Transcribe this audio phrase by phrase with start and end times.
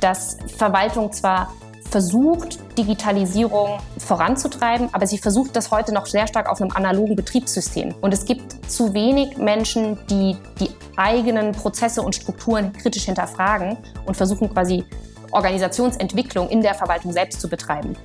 [0.00, 1.52] dass Verwaltung zwar
[1.90, 7.94] versucht, Digitalisierung voranzutreiben, aber sie versucht das heute noch sehr stark auf einem analogen Betriebssystem.
[8.00, 14.16] Und es gibt zu wenig Menschen, die die eigenen Prozesse und Strukturen kritisch hinterfragen und
[14.16, 14.84] versuchen quasi
[15.30, 17.96] Organisationsentwicklung in der Verwaltung selbst zu betreiben.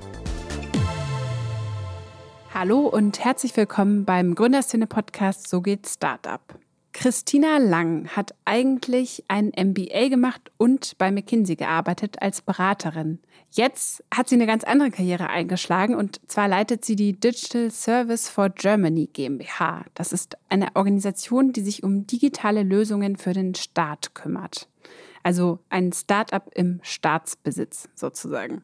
[2.54, 6.42] Hallo und herzlich willkommen beim Gründerszene-Podcast So geht Startup.
[7.02, 13.20] Christina Lang hat eigentlich ein MBA gemacht und bei McKinsey gearbeitet als Beraterin.
[13.52, 18.28] Jetzt hat sie eine ganz andere Karriere eingeschlagen und zwar leitet sie die Digital Service
[18.28, 19.86] for Germany GmbH.
[19.94, 24.68] Das ist eine Organisation, die sich um digitale Lösungen für den Staat kümmert.
[25.24, 28.64] Also ein Start-up im Staatsbesitz sozusagen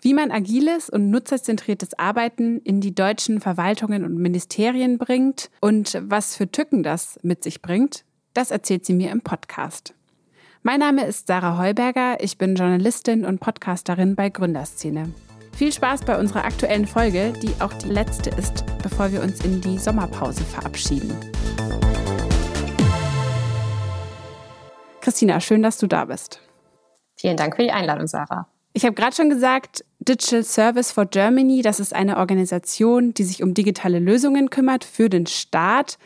[0.00, 6.36] wie man agiles und nutzerzentriertes Arbeiten in die deutschen Verwaltungen und Ministerien bringt und was
[6.36, 9.94] für Tücken das mit sich bringt, das erzählt sie mir im Podcast.
[10.62, 15.12] Mein Name ist Sarah Heuberger, ich bin Journalistin und Podcasterin bei Gründerszene.
[15.56, 19.60] Viel Spaß bei unserer aktuellen Folge, die auch die letzte ist, bevor wir uns in
[19.60, 21.12] die Sommerpause verabschieden.
[25.00, 26.40] Christina, schön, dass du da bist.
[27.16, 28.46] Vielen Dank für die Einladung, Sarah.
[28.78, 33.42] Ich habe gerade schon gesagt, Digital Service for Germany, das ist eine Organisation, die sich
[33.42, 35.98] um digitale Lösungen kümmert für den Staat.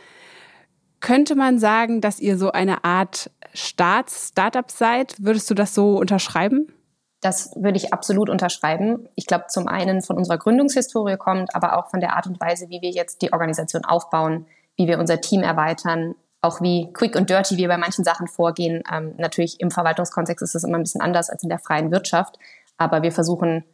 [1.01, 5.17] Könnte man sagen, dass ihr so eine Art Staats-Startup seid?
[5.19, 6.73] Würdest du das so unterschreiben?
[7.21, 9.07] Das würde ich absolut unterschreiben.
[9.17, 12.71] Ich glaube, zum einen von unserer Gründungshistorie kommt, aber auch von der Art und Weise,
[12.71, 14.47] wie wir jetzt die Organisation aufbauen,
[14.79, 18.83] wie wir unser Team erweitern, auch wie quick und dirty wir bei manchen Sachen vorgehen.
[18.91, 22.39] Ähm, natürlich im Verwaltungskontext ist es immer ein bisschen anders als in der freien Wirtschaft.
[22.83, 23.65] Aber wir versuchen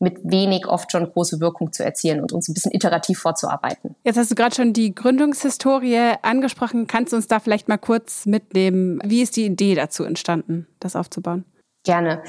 [0.00, 3.94] mit wenig oft schon große Wirkung zu erzielen und uns ein bisschen iterativ vorzuarbeiten.
[4.02, 6.86] Jetzt hast du gerade schon die Gründungshistorie angesprochen.
[6.86, 9.00] Kannst du uns da vielleicht mal kurz mitnehmen?
[9.04, 11.44] Wie ist die Idee dazu entstanden, das aufzubauen?
[11.84, 12.22] Gerne.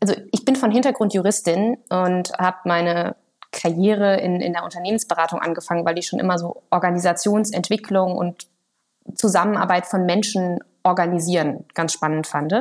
[0.00, 3.16] Also ich bin von Hintergrund Juristin und habe meine
[3.52, 8.48] Karriere in, in der Unternehmensberatung angefangen, weil ich schon immer so Organisationsentwicklung und
[9.14, 12.52] Zusammenarbeit von Menschen organisieren ganz spannend fand.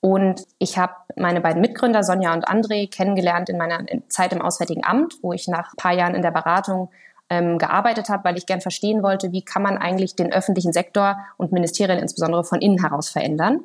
[0.00, 4.84] Und ich habe meine beiden Mitgründer, Sonja und André, kennengelernt in meiner Zeit im Auswärtigen
[4.84, 6.90] Amt, wo ich nach ein paar Jahren in der Beratung
[7.28, 11.18] ähm, gearbeitet habe, weil ich gern verstehen wollte, wie kann man eigentlich den öffentlichen Sektor
[11.36, 13.60] und Ministerien insbesondere von innen heraus verändern.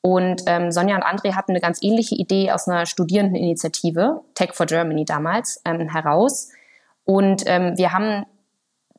[0.00, 4.66] Und ähm, Sonja und André hatten eine ganz ähnliche Idee aus einer Studierendeninitiative, Tech for
[4.66, 6.50] Germany damals, ähm, heraus.
[7.04, 8.24] Und ähm, wir haben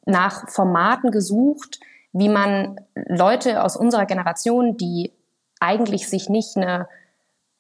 [0.06, 1.80] nach Formaten gesucht,
[2.14, 5.14] wie man Leute aus unserer Generation, die
[5.60, 6.88] eigentlich sich nicht eine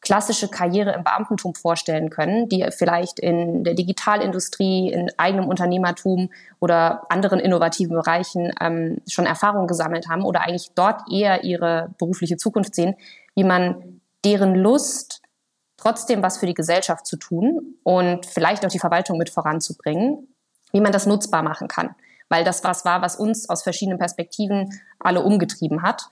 [0.01, 7.11] klassische Karriere im Beamtentum vorstellen können, die vielleicht in der Digitalindustrie, in eigenem Unternehmertum oder
[7.11, 12.75] anderen innovativen Bereichen ähm, schon Erfahrung gesammelt haben oder eigentlich dort eher ihre berufliche Zukunft
[12.75, 12.95] sehen,
[13.35, 15.21] wie man deren Lust,
[15.77, 20.27] trotzdem was für die Gesellschaft zu tun und vielleicht auch die Verwaltung mit voranzubringen,
[20.71, 21.95] wie man das nutzbar machen kann.
[22.29, 24.69] Weil das was war, was uns aus verschiedenen Perspektiven
[24.99, 26.03] alle umgetrieben hat.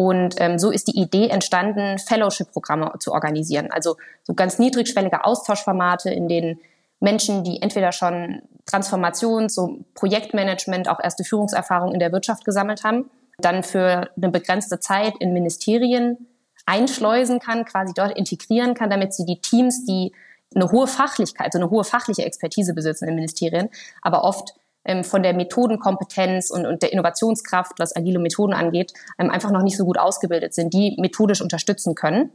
[0.00, 3.68] Und ähm, so ist die Idee entstanden, Fellowship-Programme zu organisieren.
[3.70, 6.58] Also so ganz niedrigschwellige Austauschformate, in denen
[7.00, 13.10] Menschen, die entweder schon Transformation, so Projektmanagement, auch erste Führungserfahrung in der Wirtschaft gesammelt haben,
[13.42, 16.28] dann für eine begrenzte Zeit in Ministerien
[16.64, 20.14] einschleusen kann, quasi dort integrieren kann, damit sie die Teams, die
[20.54, 23.68] eine hohe Fachlichkeit, also eine hohe fachliche Expertise besitzen in Ministerien,
[24.00, 24.54] aber oft
[25.02, 29.76] von der Methodenkompetenz und, und der Innovationskraft, was agile Methoden angeht, ähm, einfach noch nicht
[29.76, 32.32] so gut ausgebildet sind, die methodisch unterstützen können.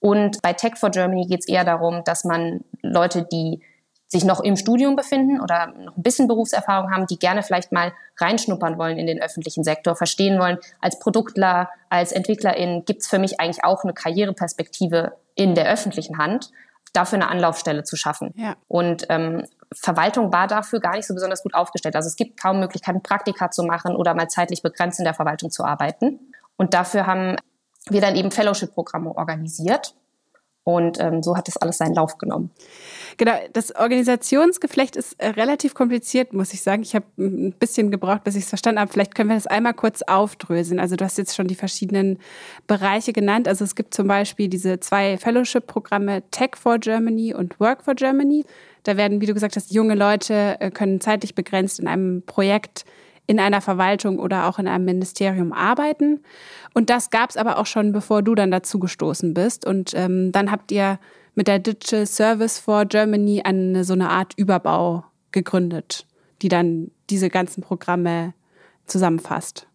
[0.00, 3.62] Und bei Tech for Germany geht es eher darum, dass man Leute, die
[4.08, 7.92] sich noch im Studium befinden oder noch ein bisschen Berufserfahrung haben, die gerne vielleicht mal
[8.18, 13.18] reinschnuppern wollen in den öffentlichen Sektor, verstehen wollen, als Produktler, als Entwicklerin gibt es für
[13.18, 16.50] mich eigentlich auch eine Karriereperspektive in der öffentlichen Hand,
[16.92, 18.32] dafür eine Anlaufstelle zu schaffen.
[18.36, 18.56] Ja.
[18.68, 21.96] Und ähm, Verwaltung war dafür gar nicht so besonders gut aufgestellt.
[21.96, 25.50] Also es gibt kaum Möglichkeiten, Praktika zu machen oder mal zeitlich begrenzt in der Verwaltung
[25.50, 26.20] zu arbeiten.
[26.56, 27.36] Und dafür haben
[27.88, 29.94] wir dann eben Fellowship-Programme organisiert.
[30.64, 32.50] Und ähm, so hat das alles seinen Lauf genommen.
[33.18, 36.82] Genau, das Organisationsgeflecht ist äh, relativ kompliziert, muss ich sagen.
[36.82, 38.90] Ich habe ein bisschen gebraucht, bis ich es verstanden habe.
[38.90, 40.80] Vielleicht können wir das einmal kurz aufdröseln.
[40.80, 42.18] Also du hast jetzt schon die verschiedenen
[42.66, 43.46] Bereiche genannt.
[43.46, 48.46] Also es gibt zum Beispiel diese zwei Fellowship-Programme Tech for Germany und Work for Germany.
[48.84, 52.86] Da werden, wie du gesagt hast, junge Leute äh, können zeitlich begrenzt in einem Projekt
[53.26, 56.22] in einer Verwaltung oder auch in einem Ministerium arbeiten.
[56.74, 59.66] Und das gab es aber auch schon, bevor du dann dazu gestoßen bist.
[59.66, 60.98] Und ähm, dann habt ihr
[61.34, 66.06] mit der Digital Service for Germany eine so eine Art Überbau gegründet,
[66.42, 68.34] die dann diese ganzen Programme
[68.86, 69.66] zusammenfasst.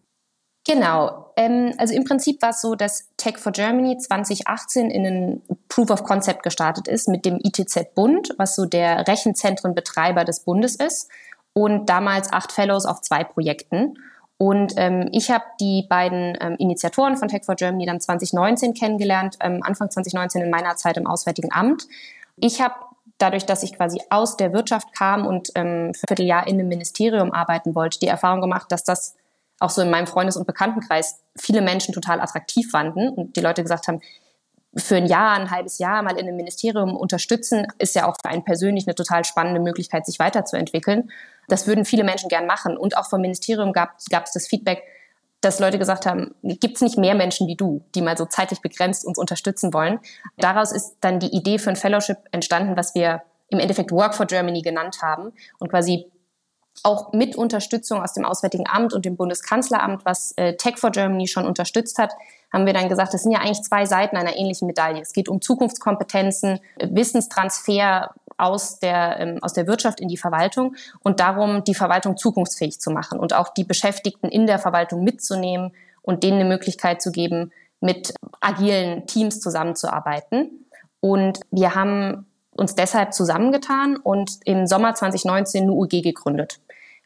[0.66, 1.32] Genau.
[1.36, 5.90] Ähm, also im Prinzip war es so, dass Tech for Germany 2018 in ein Proof
[5.90, 11.08] of Concept gestartet ist mit dem ITZ Bund, was so der Rechenzentrenbetreiber des Bundes ist.
[11.52, 13.98] Und damals acht Fellows auf zwei Projekten.
[14.38, 19.36] Und ähm, ich habe die beiden ähm, Initiatoren von Tech for Germany dann 2019 kennengelernt,
[19.40, 21.86] ähm, Anfang 2019 in meiner Zeit im Auswärtigen Amt.
[22.36, 22.74] Ich habe
[23.18, 26.68] dadurch, dass ich quasi aus der Wirtschaft kam und ähm, für ein Vierteljahr in einem
[26.68, 29.14] Ministerium arbeiten wollte, die Erfahrung gemacht, dass das
[29.58, 33.62] auch so in meinem Freundes- und Bekanntenkreis viele Menschen total attraktiv fanden und die Leute
[33.62, 34.00] gesagt haben,
[34.76, 38.30] für ein Jahr, ein halbes Jahr mal in einem Ministerium unterstützen, ist ja auch für
[38.30, 41.10] einen persönlich eine total spannende Möglichkeit, sich weiterzuentwickeln.
[41.48, 42.76] Das würden viele Menschen gern machen.
[42.76, 44.82] Und auch vom Ministerium gab es das Feedback,
[45.40, 48.60] dass Leute gesagt haben, gibt es nicht mehr Menschen wie du, die mal so zeitlich
[48.60, 49.98] begrenzt uns unterstützen wollen.
[50.36, 54.26] Daraus ist dann die Idee für ein Fellowship entstanden, was wir im Endeffekt Work for
[54.26, 56.06] Germany genannt haben und quasi
[56.82, 61.26] auch mit Unterstützung aus dem Auswärtigen Amt und dem Bundeskanzleramt, was äh, Tech for Germany
[61.26, 62.14] schon unterstützt hat,
[62.52, 65.00] haben wir dann gesagt, das sind ja eigentlich zwei Seiten einer ähnlichen Medaille.
[65.00, 71.20] Es geht um Zukunftskompetenzen, Wissenstransfer aus der, ähm, aus der Wirtschaft in die Verwaltung und
[71.20, 75.72] darum, die Verwaltung zukunftsfähig zu machen und auch die Beschäftigten in der Verwaltung mitzunehmen
[76.02, 80.66] und denen eine Möglichkeit zu geben, mit agilen Teams zusammenzuarbeiten.
[81.00, 82.26] Und wir haben
[82.60, 86.60] uns deshalb zusammengetan und im Sommer 2019 eine UG gegründet.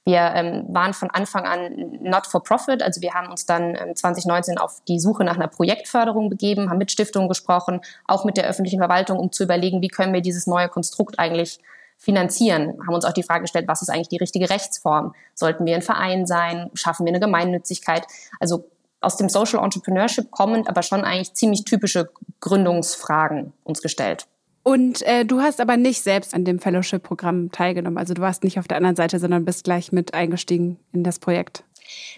[0.04, 3.94] Wir ähm, waren von Anfang an not for profit, also wir haben uns dann ähm,
[3.94, 8.48] 2019 auf die Suche nach einer Projektförderung begeben, haben mit Stiftungen gesprochen, auch mit der
[8.48, 11.60] öffentlichen Verwaltung, um zu überlegen, wie können wir dieses neue Konstrukt eigentlich
[11.98, 12.76] finanzieren.
[12.84, 15.14] Haben uns auch die Frage gestellt, was ist eigentlich die richtige Rechtsform?
[15.34, 16.68] Sollten wir ein Verein sein?
[16.74, 18.04] Schaffen wir eine Gemeinnützigkeit?
[18.40, 18.68] Also
[19.00, 22.10] aus dem Social Entrepreneurship kommend, aber schon eigentlich ziemlich typische
[22.40, 24.26] Gründungsfragen uns gestellt.
[24.64, 27.98] Und äh, du hast aber nicht selbst an dem Fellowship-Programm teilgenommen.
[27.98, 31.18] Also du warst nicht auf der anderen Seite, sondern bist gleich mit eingestiegen in das
[31.18, 31.64] Projekt.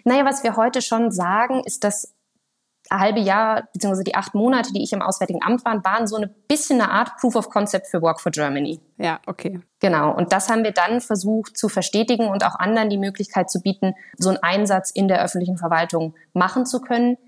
[0.04, 2.14] Naja, was wir heute schon sagen, ist, dass
[2.88, 6.30] halbe Jahr beziehungsweise die acht Monate, die ich im Auswärtigen Amt war, waren so ein
[6.48, 8.80] bisschen eine Art Proof of Concept für Work for Germany.
[8.96, 9.60] Ja, okay.
[9.80, 10.14] Genau.
[10.14, 13.94] Und das haben wir dann versucht zu verstetigen und auch anderen die Möglichkeit zu bieten,
[14.16, 17.18] so einen Einsatz in der öffentlichen Verwaltung machen zu können,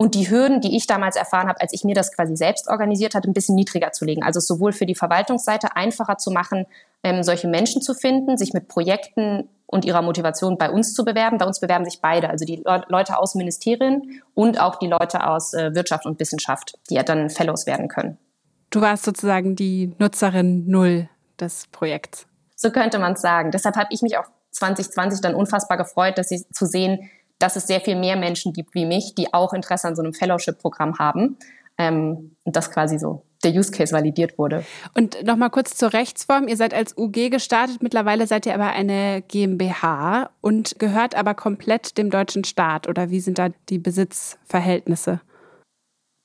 [0.00, 3.14] und die Hürden, die ich damals erfahren habe, als ich mir das quasi selbst organisiert
[3.14, 4.22] hatte, ein bisschen niedriger zu legen.
[4.22, 6.64] Also sowohl für die Verwaltungsseite einfacher zu machen,
[7.02, 11.36] ähm, solche Menschen zu finden, sich mit Projekten und ihrer Motivation bei uns zu bewerben.
[11.36, 15.26] Bei uns bewerben sich beide, also die Le Leute aus Ministerien und auch die Leute
[15.26, 18.16] aus äh, Wirtschaft und Wissenschaft, die ja dann Fellows werden können.
[18.70, 22.26] Du warst sozusagen die Nutzerin Null des Projekts.
[22.56, 23.50] So könnte man es sagen.
[23.50, 27.66] Deshalb habe ich mich auch 2020 dann unfassbar gefreut, dass sie zu sehen, dass es
[27.66, 31.38] sehr viel mehr Menschen gibt wie mich, die auch Interesse an so einem Fellowship-Programm haben.
[31.78, 34.64] Ähm, und das quasi so der Use Case validiert wurde.
[34.94, 36.46] Und nochmal kurz zur Rechtsform.
[36.46, 41.96] Ihr seid als UG gestartet, mittlerweile seid ihr aber eine GmbH und gehört aber komplett
[41.96, 42.86] dem deutschen Staat.
[42.86, 45.20] Oder wie sind da die Besitzverhältnisse?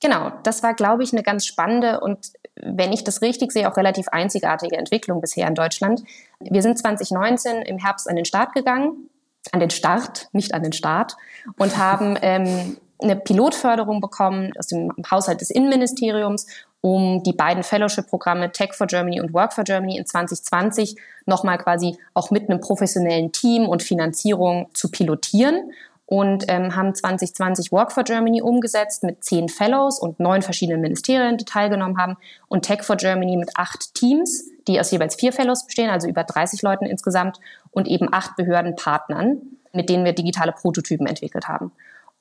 [0.02, 3.78] Genau, das war, glaube ich, eine ganz spannende und, wenn ich das richtig sehe, auch
[3.78, 6.02] relativ einzigartige Entwicklung bisher in Deutschland.
[6.38, 9.08] Wir sind 2019 im Herbst an den Start gegangen
[9.52, 11.16] an den Start, nicht an den Start,
[11.58, 16.46] und haben ähm, eine Pilotförderung bekommen aus dem Haushalt des Innenministeriums,
[16.80, 20.96] um die beiden Fellowship-Programme Tech for Germany und Work for Germany in 2020
[21.26, 25.72] nochmal quasi auch mit einem professionellen Team und Finanzierung zu pilotieren
[26.06, 31.36] und ähm, haben 2020 Work for Germany umgesetzt mit zehn Fellows und neun verschiedenen Ministerien,
[31.36, 32.16] die teilgenommen haben
[32.48, 36.24] und Tech for Germany mit acht Teams, die aus jeweils vier Fellows bestehen, also über
[36.24, 37.38] 30 Leuten insgesamt
[37.70, 39.40] und eben acht Behördenpartnern,
[39.72, 41.72] mit denen wir digitale Prototypen entwickelt haben.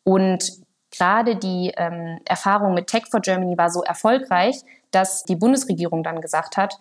[0.04, 0.52] Und
[0.92, 4.62] gerade die ähm, Erfahrung mit Tech for Germany war so erfolgreich,
[4.92, 6.78] dass die Bundesregierung dann gesagt hat,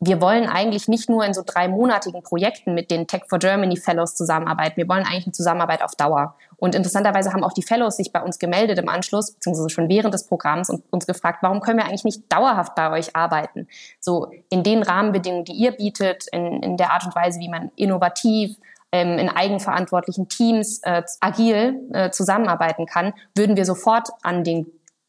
[0.00, 4.14] wir wollen eigentlich nicht nur in so dreimonatigen Projekten mit den Tech for Germany Fellows
[4.14, 4.76] zusammenarbeiten.
[4.76, 6.36] Wir wollen eigentlich eine Zusammenarbeit auf Dauer.
[6.56, 10.14] Und interessanterweise haben auch die Fellows sich bei uns gemeldet im Anschluss, beziehungsweise schon während
[10.14, 13.66] des Programms und uns gefragt, warum können wir eigentlich nicht dauerhaft bei euch arbeiten?
[13.98, 17.72] So in den Rahmenbedingungen, die ihr bietet, in, in der Art und Weise, wie man
[17.74, 18.56] innovativ,
[18.92, 24.66] ähm, in eigenverantwortlichen Teams äh, agil äh, zusammenarbeiten kann, würden wir sofort an den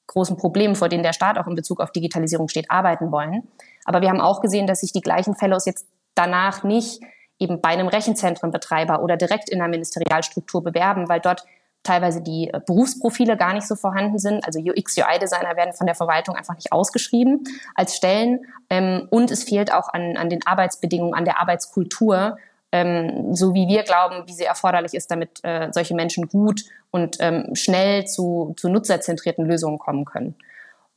[0.10, 3.48] großen Problemen, vor denen der Staat auch in Bezug auf Digitalisierung steht, arbeiten wollen.
[3.86, 7.02] Aber wir haben auch gesehen, dass sich die gleichen Fellows jetzt danach nicht
[7.40, 11.46] eben bei einem Rechenzentrenbetreiber oder direkt in einer Ministerialstruktur bewerben, weil dort
[11.84, 14.46] teilweise die äh, Berufsprofile gar nicht so vorhanden sind.
[14.46, 17.44] Also UX, UI-Designer werden von der Verwaltung einfach nicht ausgeschrieben
[17.76, 18.46] als Stellen.
[18.70, 22.38] Ähm, und es fehlt auch an, an den Arbeitsbedingungen, an der Arbeitskultur,
[22.72, 27.18] ähm, so wie wir glauben, wie sie erforderlich ist, damit äh, solche Menschen gut und
[27.20, 30.36] ähm, schnell zu, zu nutzerzentrierten Lösungen kommen können.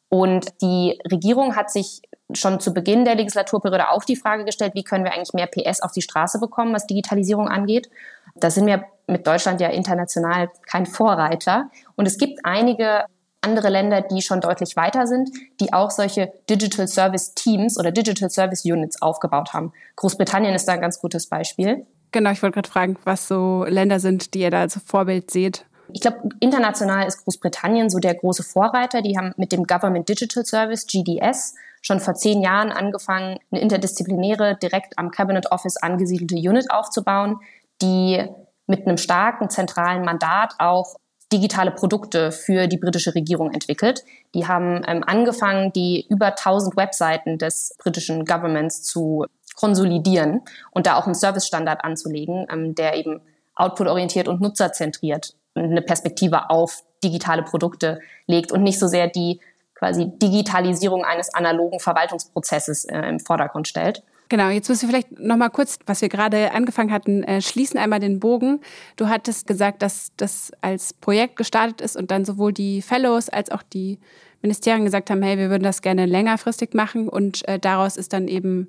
[0.09, 2.03] Und die Regierung hat sich
[2.35, 5.81] schon zu Beginn der Legislaturperiode auch die Frage gestellt, wie können wir eigentlich mehr PS
[5.81, 7.89] auf die Straße bekommen, was Digitalisierung angeht.
[8.35, 11.71] Da sind wir mit Deutschland ja international kein Vorreiter.
[11.97, 13.05] Und es gibt einige
[13.43, 15.31] andere Länder, die schon deutlich weiter sind,
[15.61, 19.73] die auch solche Digital Service Teams oder Digital Service Units aufgebaut haben.
[19.97, 21.87] Großbritannien ist da ein ganz gutes Beispiel.
[22.13, 25.65] Genau, ich wollte gerade fragen, was so Länder sind, die ihr da als Vorbild seht.
[25.93, 29.03] Ich glaube, international ist Großbritannien so der große Vorreiter.
[29.03, 34.57] Die haben mit dem Government Digital Service, GDS, schon vor zehn Jahren angefangen, eine interdisziplinäre,
[34.57, 37.41] direkt am Cabinet Office angesiedelte Unit aufzubauen,
[37.83, 38.25] die
[38.67, 40.97] mit einem starken zentralen Mandat auch
[41.33, 44.05] digitale Produkte für die britische Regierung entwickelt.
[44.35, 50.97] Die haben ähm, angefangen, die über 1000 Webseiten des britischen Governments zu konsolidieren und da
[50.97, 53.21] auch einen Service-Standard anzulegen, ähm, der eben
[53.55, 59.41] output-orientiert und nutzerzentriert eine Perspektive auf digitale Produkte legt und nicht so sehr die
[59.75, 64.03] quasi Digitalisierung eines analogen Verwaltungsprozesses äh, im Vordergrund stellt.
[64.29, 67.79] Genau, jetzt müssen wir vielleicht noch mal kurz, was wir gerade angefangen hatten, äh, schließen
[67.79, 68.61] einmal den Bogen.
[68.97, 73.51] Du hattest gesagt, dass das als Projekt gestartet ist und dann sowohl die Fellows als
[73.51, 73.99] auch die
[74.41, 78.27] Ministerien gesagt haben, hey, wir würden das gerne längerfristig machen und äh, daraus ist dann
[78.27, 78.69] eben,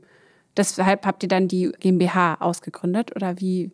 [0.58, 3.72] deshalb habt ihr dann die GmbH ausgegründet oder wie,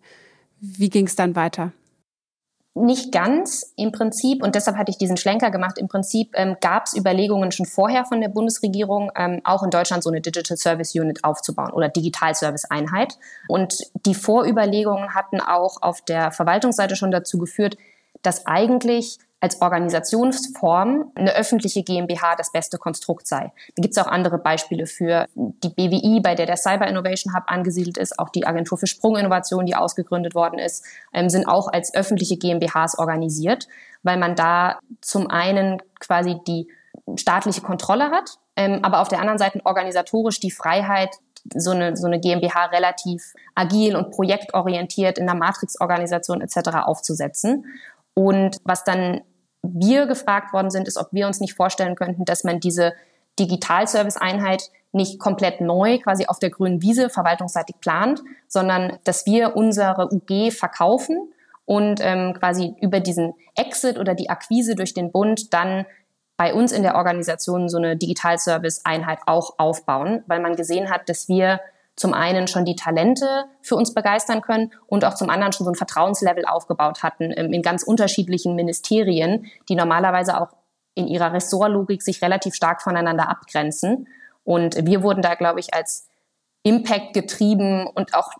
[0.59, 1.73] wie ging es dann weiter?
[2.75, 6.85] Nicht ganz im Prinzip, und deshalb hatte ich diesen Schlenker gemacht, im Prinzip ähm, gab
[6.85, 10.93] es Überlegungen schon vorher von der Bundesregierung, ähm, auch in Deutschland so eine Digital Service
[10.93, 13.17] Unit aufzubauen oder Digital Service Einheit.
[13.47, 17.75] Und die Vorüberlegungen hatten auch auf der Verwaltungsseite schon dazu geführt,
[18.21, 23.51] dass eigentlich als Organisationsform eine öffentliche GmbH das beste Konstrukt sei.
[23.75, 27.43] Da gibt es auch andere Beispiele für die BWI, bei der der Cyber Innovation Hub
[27.47, 31.93] angesiedelt ist, auch die Agentur für Sprunginnovation, die ausgegründet worden ist, ähm, sind auch als
[31.93, 33.67] öffentliche GmbHs organisiert,
[34.03, 36.67] weil man da zum einen quasi die
[37.15, 41.15] staatliche Kontrolle hat, ähm, aber auf der anderen Seite organisatorisch die Freiheit,
[41.55, 46.69] so eine, so eine GmbH relativ agil und projektorientiert in der Matrixorganisation etc.
[46.83, 47.65] aufzusetzen.
[48.13, 49.21] Und was dann
[49.61, 52.93] wir gefragt worden sind, ist, ob wir uns nicht vorstellen könnten, dass man diese
[53.39, 60.11] Digitalservice-Einheit nicht komplett neu quasi auf der grünen Wiese verwaltungsseitig plant, sondern dass wir unsere
[60.11, 61.31] UG verkaufen
[61.65, 65.85] und ähm, quasi über diesen Exit oder die Akquise durch den Bund dann
[66.37, 71.27] bei uns in der Organisation so eine Digitalservice-Einheit auch aufbauen, weil man gesehen hat, dass
[71.27, 71.59] wir
[71.99, 75.71] zum einen schon die Talente für uns begeistern können und auch zum anderen schon so
[75.71, 80.55] ein Vertrauenslevel aufgebaut hatten ähm, in ganz unterschiedlichen Ministerien, die normalerweise auch
[80.95, 84.07] in ihrer Ressortlogik sich relativ stark voneinander abgrenzen.
[84.45, 86.07] Und wir wurden da, glaube ich, als
[86.63, 88.31] Impact getrieben und auch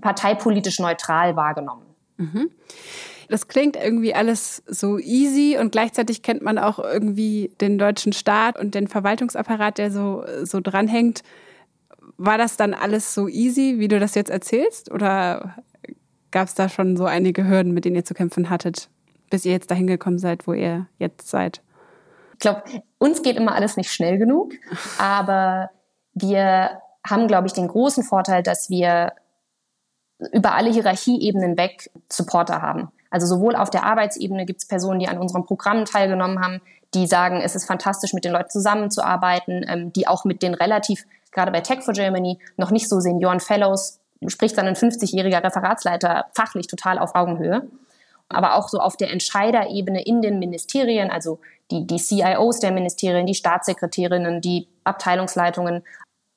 [0.00, 1.86] parteipolitisch neutral wahrgenommen.
[2.18, 2.50] Mhm.
[3.28, 8.56] Das klingt irgendwie alles so easy und gleichzeitig kennt man auch irgendwie den deutschen Staat
[8.56, 11.24] und den Verwaltungsapparat, der so, so dranhängt
[12.18, 14.90] war das dann alles so easy, wie du das jetzt erzählst?
[14.90, 15.56] Oder
[16.30, 18.88] gab es da schon so einige Hürden, mit denen ihr zu kämpfen hattet,
[19.30, 21.62] bis ihr jetzt dahin gekommen seid, wo ihr jetzt seid?
[22.34, 22.62] Ich glaube,
[22.98, 24.52] uns geht immer alles nicht schnell genug,
[24.98, 25.70] aber
[26.14, 29.12] wir haben, glaube ich, den großen Vorteil, dass wir
[30.32, 32.88] über alle Hierarchieebenen weg Supporter haben.
[33.10, 36.60] Also sowohl auf der Arbeitsebene gibt es Personen, die an unseren Programmen teilgenommen haben,
[36.94, 41.04] die sagen, es ist fantastisch, mit den Leuten zusammenzuarbeiten, ähm, die auch mit den relativ
[41.36, 46.26] gerade bei Tech for Germany noch nicht so Senioren Fellows, spricht dann ein 50-jähriger Referatsleiter
[46.34, 47.68] fachlich total auf Augenhöhe.
[48.28, 51.38] Aber auch so auf der Entscheiderebene in den Ministerien, also
[51.70, 55.84] die, die CIOs der Ministerien, die Staatssekretärinnen, die Abteilungsleitungen,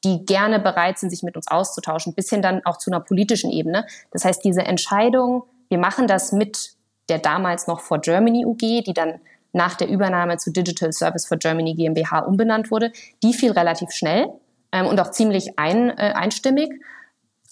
[0.04, 3.52] die gerne bereit sind, sich mit uns auszutauschen, bis hin dann auch zu einer politischen
[3.52, 3.86] Ebene.
[4.12, 6.74] Das heißt, diese Entscheidung, wir machen das mit
[7.10, 9.20] der damals noch For Germany UG, die dann
[9.52, 12.92] nach der Übernahme zu Digital Service for Germany GmbH umbenannt wurde,
[13.24, 14.30] die fiel relativ schnell
[14.72, 16.72] ähm, und auch ziemlich ein, äh, einstimmig.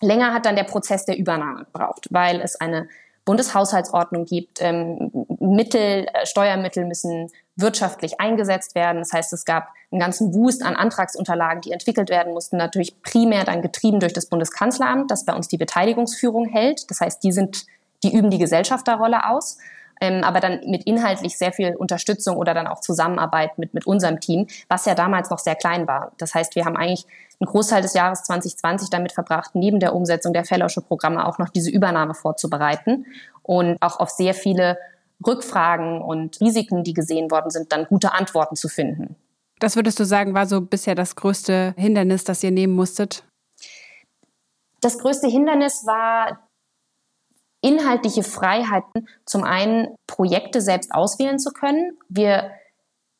[0.02, 2.88] Länger hat dann der Prozess der Übernahme gebraucht, weil es eine
[3.26, 4.62] Bundeshaushaltsordnung gibt.
[4.62, 9.00] Ähm, Mittel, äh, Steuermittel müssen wirtschaftlich eingesetzt werden.
[9.00, 13.44] Das heißt, es gab einen ganzen Wust an Antragsunterlagen, die entwickelt werden mussten, natürlich primär
[13.44, 16.90] dann getrieben durch das Bundeskanzleramt, das bei uns die Beteiligungsführung hält.
[16.90, 17.66] Das heißt, die sind,
[18.04, 19.58] die üben die Gesellschafterrolle aus
[20.01, 24.20] ähm, aber dann mit inhaltlich sehr viel Unterstützung oder dann auch Zusammenarbeit mit, mit unserem
[24.20, 26.12] Team, was ja damals noch sehr klein war.
[26.18, 27.06] Das heißt, wir haben eigentlich
[27.39, 31.70] einen Großteil des Jahres 2020 damit verbracht, neben der Umsetzung der Fellowship-Programme auch noch diese
[31.70, 33.06] Übernahme vorzubereiten
[33.44, 34.77] und auch auf sehr viele
[35.25, 39.16] Rückfragen und Risiken, die gesehen worden sind, dann gute Antworten zu finden.
[39.60, 43.24] Das würdest du sagen, war so bisher das größte Hindernis, das ihr nehmen musstet?
[44.82, 46.47] Das größte Hindernis war
[47.62, 51.98] inhaltliche Freiheiten, zum einen Projekte selbst auswählen zu können.
[52.08, 52.52] Wir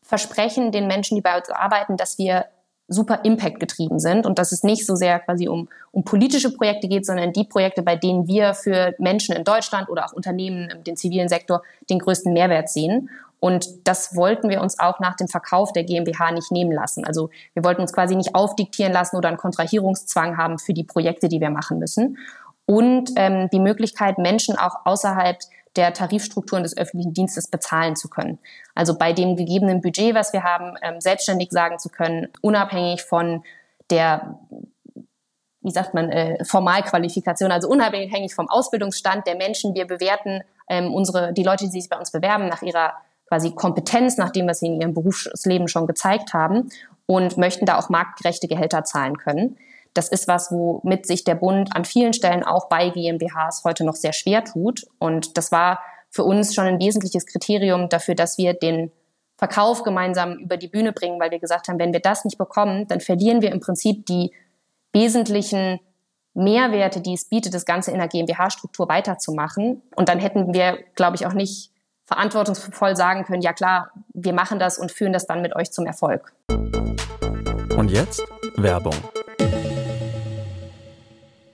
[0.04, 2.46] versprechen den Menschen, die bei uns arbeiten, dass wir
[2.88, 6.88] super Impact getrieben sind und dass es nicht so sehr quasi um, um politische Projekte
[6.88, 10.96] geht, sondern die Projekte, bei denen wir für Menschen in Deutschland oder auch Unternehmen im
[10.96, 13.10] zivilen Sektor den größten Mehrwert sehen.
[13.40, 17.06] Und das wollten wir uns auch nach dem Verkauf der GmbH nicht nehmen lassen.
[17.06, 21.28] Also wir wollten uns quasi nicht aufdiktieren lassen oder einen Kontrahierungszwang haben für die Projekte,
[21.28, 22.18] die wir machen müssen.
[22.68, 25.38] Und ähm, die Möglichkeit, Menschen auch außerhalb
[25.76, 28.38] der Tarifstrukturen des öffentlichen Dienstes bezahlen zu können.
[28.76, 33.44] Also bei dem gegebenen Budget, was wir haben, ähm, selbstständig sagen zu können, unabhängig von
[33.90, 34.38] der
[35.68, 39.76] wie sagt man, äh, Formalqualifikation, also unabhängig vom Ausbildungsstand der Menschen.
[39.76, 42.94] Wir bewerten ähm, unsere, die Leute, die sich bei uns bewerben, nach ihrer
[43.28, 46.70] quasi Kompetenz, nach dem, was sie in ihrem Berufsleben schon gezeigt haben
[47.06, 49.58] und möchten da auch marktgerechte Gehälter zahlen können.
[49.98, 53.96] Das ist was, womit sich der Bund an vielen Stellen auch bei GmbHs heute noch
[53.96, 54.86] sehr schwer tut.
[55.00, 55.80] Und das war
[56.12, 58.92] für uns schon ein wesentliches Kriterium dafür, dass wir den
[59.38, 62.88] Verkauf gemeinsam über die Bühne bringen, weil wir gesagt haben, wenn wir das nicht bekommen,
[62.88, 64.32] dann verlieren wir im Prinzip die
[64.94, 65.80] wesentlichen
[66.36, 69.82] Mehrwerte, die es bietet, das Ganze in der GmbH-Struktur weiterzumachen.
[69.96, 71.72] Und dann hätten wir, glaube ich, auch nicht
[72.06, 75.88] verantwortungsvoll sagen können, ja klar, wir machen das und führen das dann mit euch zum
[75.88, 76.34] Erfolg.
[76.50, 78.22] Und jetzt
[78.58, 78.96] Werbung.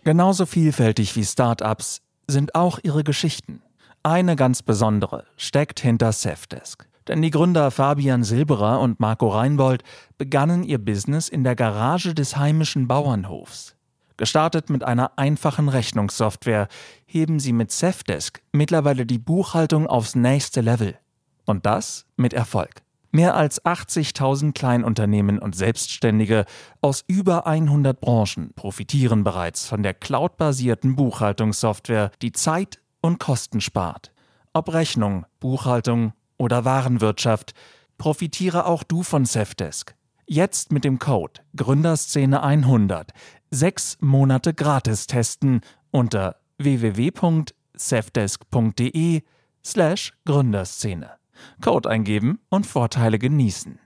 [0.04, 3.62] Genauso vielfältig wie Startups sind auch ihre Geschichten.
[4.04, 6.90] Eine ganz besondere steckt hinter Safdesk.
[7.08, 9.84] Denn die Gründer Fabian Silberer und Marco Reinbold
[10.18, 13.76] begannen ihr Business in der Garage des heimischen Bauernhofs.
[14.18, 16.68] Gestartet mit einer einfachen Rechnungssoftware
[17.06, 20.98] heben sie mit Safdesk mittlerweile die Buchhaltung aufs nächste Level.
[21.46, 22.84] Und das mit Erfolg.
[23.16, 26.46] Mehr als 80.000 Kleinunternehmen und Selbstständige
[26.82, 34.12] aus über 100 Branchen profitieren bereits von der cloudbasierten Buchhaltungssoftware, die Zeit und Kosten spart.
[34.52, 37.54] Ob Rechnung, Buchhaltung oder Warenwirtschaft,
[38.00, 39.94] profitiere auch du von Safdesk.
[40.26, 43.12] Jetzt mit dem Code Gründerszene 100
[43.52, 49.22] sechs Monate gratis testen unter www.safdesk.de
[49.64, 51.23] slash Gründerszene.
[51.62, 53.80] Code eingeben und Vorteile genießen.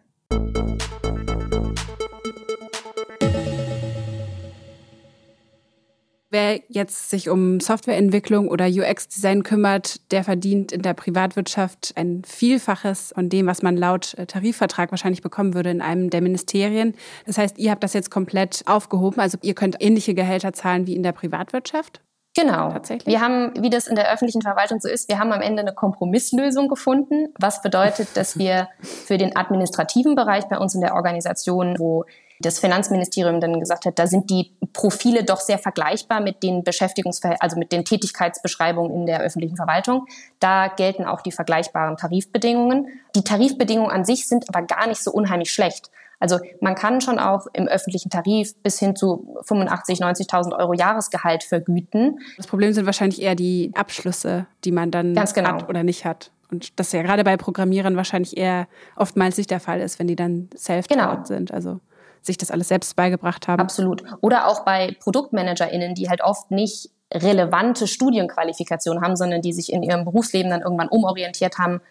[6.29, 13.13] Wer jetzt sich um Softwareentwicklung oder UX-Design kümmert, der verdient in der Privatwirtschaft ein Vielfaches
[13.15, 16.95] von dem, was man laut äh, Tarifvertrag wahrscheinlich bekommen würde in einem der Ministerien.
[17.25, 19.21] Das heißt, ihr habt das jetzt komplett aufgehoben.
[19.21, 22.01] Also ihr könnt ähnliche Gehälter zahlen wie in der Privatwirtschaft?
[22.37, 22.71] Genau.
[22.71, 23.07] Tatsächlich.
[23.07, 25.73] Wir haben, wie das in der öffentlichen Verwaltung so ist, wir haben am Ende eine
[25.73, 31.79] Kompromisslösung gefunden, was bedeutet, dass wir für den administrativen Bereich bei uns in der Organisation,
[31.79, 32.05] wo
[32.39, 37.41] das Finanzministerium dann gesagt hat, da sind die Profile doch sehr vergleichbar mit den Beschäftigungsverhältnissen,
[37.41, 40.05] also mit den Tätigkeitsbeschreibungen in der öffentlichen Verwaltung.
[40.39, 42.87] Da gelten auch die vergleichbaren Tarifbedingungen.
[43.15, 45.89] Die Tarifbedingungen an sich sind aber gar nicht so unheimlich schlecht.
[46.19, 51.43] Also man kann schon auch im öffentlichen Tarif bis hin zu 85, 90.000 Euro Jahresgehalt
[51.43, 52.19] vergüten.
[52.37, 55.49] Das Problem sind wahrscheinlich eher die Abschlüsse, die man dann genau.
[55.49, 56.31] hat oder nicht hat.
[56.51, 60.15] Und das ja gerade bei Programmierern wahrscheinlich eher oftmals nicht der Fall ist, wenn die
[60.15, 61.25] dann self-taught genau.
[61.25, 61.53] sind.
[61.53, 61.79] Also
[62.21, 63.61] sich das alles selbst beigebracht haben.
[63.61, 64.03] Absolut.
[64.21, 69.83] Oder auch bei ProduktmanagerInnen, die halt oft nicht relevante Studienqualifikationen haben, sondern die sich in
[69.83, 71.81] ihrem Berufsleben dann irgendwann umorientiert haben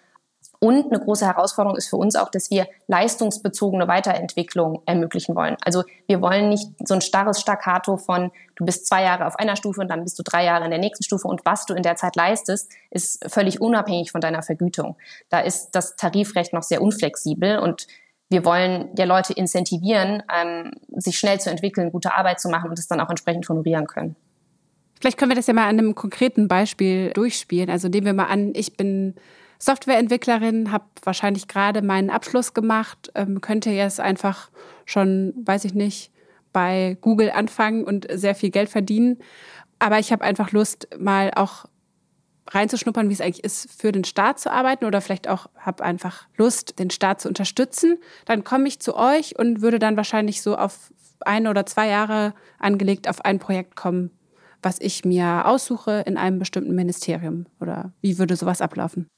[0.59, 5.57] und eine große Herausforderung ist für uns auch, dass wir leistungsbezogene Weiterentwicklung ermöglichen wollen.
[5.65, 9.57] Also wir wollen nicht so ein starres Staccato von, du bist zwei Jahre auf einer
[9.57, 11.83] Stufe und dann bist du drei Jahre in der nächsten Stufe und was du in
[11.83, 14.97] der Zeit leistest, ist völlig unabhängig von deiner Vergütung.
[15.29, 17.87] Da ist das Tarifrecht noch sehr unflexibel und
[18.29, 22.79] wir wollen ja Leute incentivieren, ähm, sich schnell zu entwickeln, gute Arbeit zu machen und
[22.79, 24.17] es dann auch entsprechend honorieren können.
[25.01, 27.71] Vielleicht können wir das ja mal an einem konkreten Beispiel durchspielen.
[27.71, 29.15] Also nehmen wir mal an, ich bin
[29.59, 34.51] Softwareentwicklerin, habe wahrscheinlich gerade meinen Abschluss gemacht, ähm, könnte jetzt einfach
[34.85, 36.13] schon, weiß ich nicht,
[36.53, 39.19] bei Google anfangen und sehr viel Geld verdienen.
[39.79, 41.67] Aber ich habe einfach Lust, mal auch
[42.49, 46.27] reinzuschnuppern, wie es eigentlich ist, für den Staat zu arbeiten oder vielleicht auch habe einfach
[46.37, 47.99] Lust, den Staat zu unterstützen.
[48.25, 52.35] Dann komme ich zu euch und würde dann wahrscheinlich so auf ein oder zwei Jahre
[52.59, 54.11] angelegt auf ein Projekt kommen,
[54.63, 57.47] was ich mir aussuche in einem bestimmten Ministerium.
[57.61, 59.09] Oder wie würde sowas ablaufen?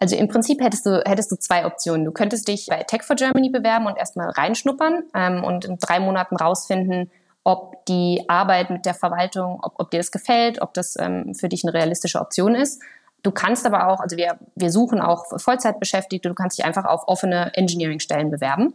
[0.00, 2.04] Also im Prinzip hättest du, hättest du zwei Optionen.
[2.04, 6.00] Du könntest dich bei Tech for Germany bewerben und erstmal reinschnuppern ähm, und in drei
[6.00, 7.10] Monaten rausfinden,
[7.44, 11.48] ob die Arbeit mit der Verwaltung, ob, ob dir das gefällt, ob das ähm, für
[11.48, 12.82] dich eine realistische Option ist.
[13.22, 17.08] Du kannst aber auch, also wir, wir suchen auch Vollzeitbeschäftigte, du kannst dich einfach auf
[17.08, 18.74] offene Engineering-Stellen bewerben.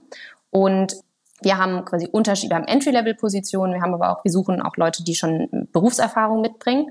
[0.49, 0.97] Und
[1.41, 5.03] wir haben quasi Unterschiede, wir haben Entry-Level-Positionen, wir haben aber auch, wir suchen auch Leute,
[5.03, 6.87] die schon Berufserfahrung mitbringen.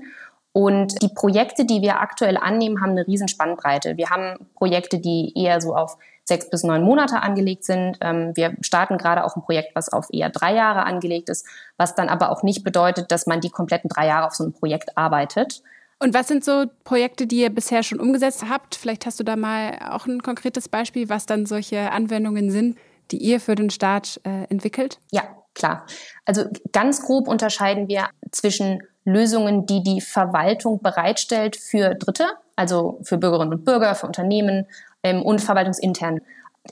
[0.53, 3.97] Und die Projekte, die wir aktuell annehmen, haben eine riesen Spannbreite.
[3.97, 7.97] Wir haben Projekte, die eher so auf sechs bis neun Monate angelegt sind.
[8.01, 11.45] Ähm, wir starten gerade auch ein Projekt, was auf eher drei Jahre angelegt ist,
[11.77, 14.53] was dann aber auch nicht bedeutet, dass man die kompletten drei Jahre auf so einem
[14.53, 15.63] Projekt arbeitet.
[15.99, 18.75] Und was sind so Projekte, die ihr bisher schon umgesetzt habt?
[18.75, 22.77] Vielleicht hast du da mal auch ein konkretes Beispiel, was dann solche Anwendungen sind,
[23.11, 24.99] die ihr für den Staat äh, entwickelt?
[25.11, 25.23] Ja,
[25.55, 25.85] klar.
[26.25, 33.17] Also ganz grob unterscheiden wir zwischen Lösungen, die die Verwaltung bereitstellt für Dritte, also für
[33.17, 34.67] Bürgerinnen und Bürger, für Unternehmen
[35.03, 36.21] ähm, und verwaltungsintern.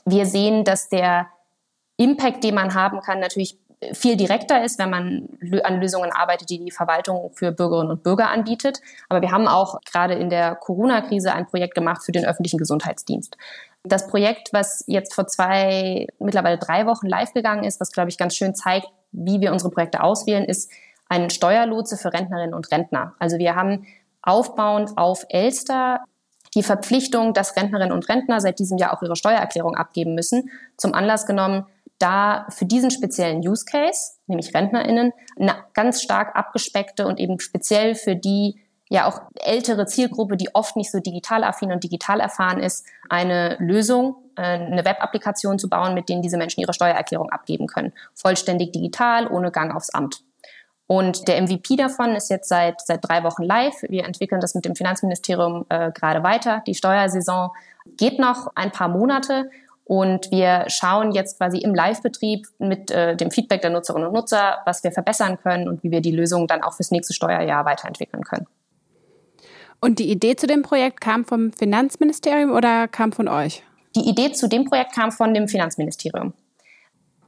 [0.04, 1.28] Wir sehen, dass der
[1.96, 3.58] Impact, den man haben kann, natürlich
[3.92, 5.28] viel direkter ist, wenn man
[5.64, 8.80] an Lösungen arbeitet, die die Verwaltung für Bürgerinnen und Bürger anbietet.
[9.08, 13.36] Aber wir haben auch gerade in der Corona-Krise ein Projekt gemacht für den öffentlichen Gesundheitsdienst.
[13.84, 18.18] Das Projekt, was jetzt vor zwei, mittlerweile drei Wochen live gegangen ist, was, glaube ich,
[18.18, 20.70] ganz schön zeigt, wie wir unsere Projekte auswählen, ist
[21.12, 23.14] ein Steuerlotse für Rentnerinnen und Rentner.
[23.18, 23.86] Also wir haben
[24.22, 26.00] aufbauend auf Elster
[26.54, 30.94] die Verpflichtung, dass Rentnerinnen und Rentner seit diesem Jahr auch ihre Steuererklärung abgeben müssen, zum
[30.94, 31.66] Anlass genommen,
[31.98, 37.94] da für diesen speziellen Use Case, nämlich RentnerInnen, eine ganz stark abgespeckte und eben speziell
[37.94, 42.58] für die ja auch ältere Zielgruppe, die oft nicht so digital affin und digital erfahren
[42.58, 47.66] ist, eine Lösung, äh, eine Web-Applikation zu bauen, mit denen diese Menschen ihre Steuererklärung abgeben
[47.66, 47.92] können.
[48.14, 50.22] Vollständig digital, ohne Gang aufs Amt.
[50.92, 53.80] Und der MVP davon ist jetzt seit, seit drei Wochen live.
[53.88, 56.62] Wir entwickeln das mit dem Finanzministerium äh, gerade weiter.
[56.66, 57.48] Die Steuersaison
[57.96, 59.48] geht noch ein paar Monate.
[59.84, 64.58] Und wir schauen jetzt quasi im Live-Betrieb mit äh, dem Feedback der Nutzerinnen und Nutzer,
[64.66, 68.22] was wir verbessern können und wie wir die Lösung dann auch fürs nächste Steuerjahr weiterentwickeln
[68.24, 68.46] können.
[69.80, 73.62] Und die Idee zu dem Projekt kam vom Finanzministerium oder kam von euch?
[73.96, 76.34] Die Idee zu dem Projekt kam von dem Finanzministerium.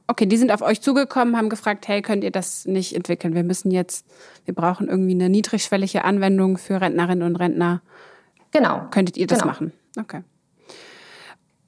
[0.07, 3.33] Okay, die sind auf euch zugekommen, haben gefragt, hey, könnt ihr das nicht entwickeln?
[3.33, 4.05] Wir müssen jetzt,
[4.45, 7.81] wir brauchen irgendwie eine niedrigschwellige Anwendung für Rentnerinnen und Rentner.
[8.51, 8.83] Genau.
[8.91, 9.51] Könntet ihr das genau.
[9.51, 9.73] machen?
[9.99, 10.21] Okay.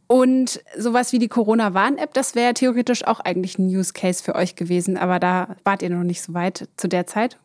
[0.06, 4.56] Und sowas wie die Corona-Warn-App, das wäre theoretisch auch eigentlich ein Use Case für euch
[4.56, 7.38] gewesen, aber da wart ihr noch nicht so weit zu der Zeit.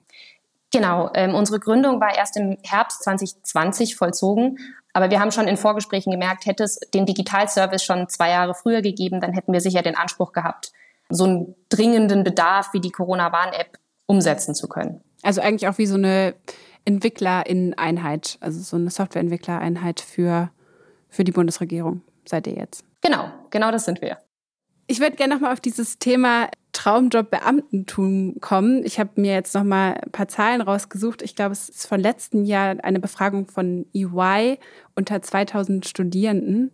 [0.72, 4.58] Genau, ähm, unsere Gründung war erst im Herbst 2020 vollzogen.
[4.94, 8.82] Aber wir haben schon in Vorgesprächen gemerkt, hätte es den Digitalservice schon zwei Jahre früher
[8.82, 10.72] gegeben, dann hätten wir sicher den Anspruch gehabt,
[11.14, 15.00] so einen dringenden Bedarf wie die Corona-Warn-App umsetzen zu können.
[15.22, 16.34] Also eigentlich auch wie so eine
[16.84, 20.50] Entwicklerin-Einheit, also so eine Softwareentwickler-Einheit für,
[21.08, 22.84] für die Bundesregierung seid ihr jetzt.
[23.02, 24.18] Genau, genau das sind wir.
[24.86, 28.84] Ich würde gerne nochmal auf dieses Thema Traumjob Beamtentum kommen.
[28.84, 31.20] Ich habe mir jetzt nochmal ein paar Zahlen rausgesucht.
[31.20, 34.58] Ich glaube, es ist von letzten Jahr eine Befragung von EY
[34.96, 36.70] unter 2000 Studierenden.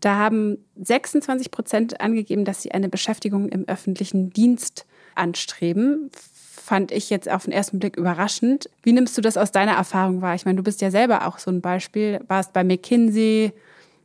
[0.00, 6.10] Da haben 26 Prozent angegeben, dass sie eine Beschäftigung im öffentlichen Dienst anstreben.
[6.14, 8.70] Fand ich jetzt auf den ersten Blick überraschend.
[8.82, 10.34] Wie nimmst du das aus deiner Erfahrung wahr?
[10.34, 13.52] Ich meine, du bist ja selber auch so ein Beispiel, warst bei McKinsey,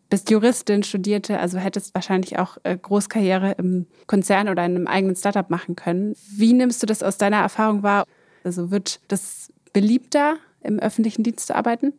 [0.10, 5.16] bist Juristin, studierte, also hättest wahrscheinlich auch äh, Großkarriere im Konzern oder in einem eigenen
[5.16, 6.16] Startup machen können.
[6.36, 8.06] Wie nimmst du das aus deiner Erfahrung wahr?
[8.44, 11.94] Also wird das beliebter, im öffentlichen Dienst zu arbeiten?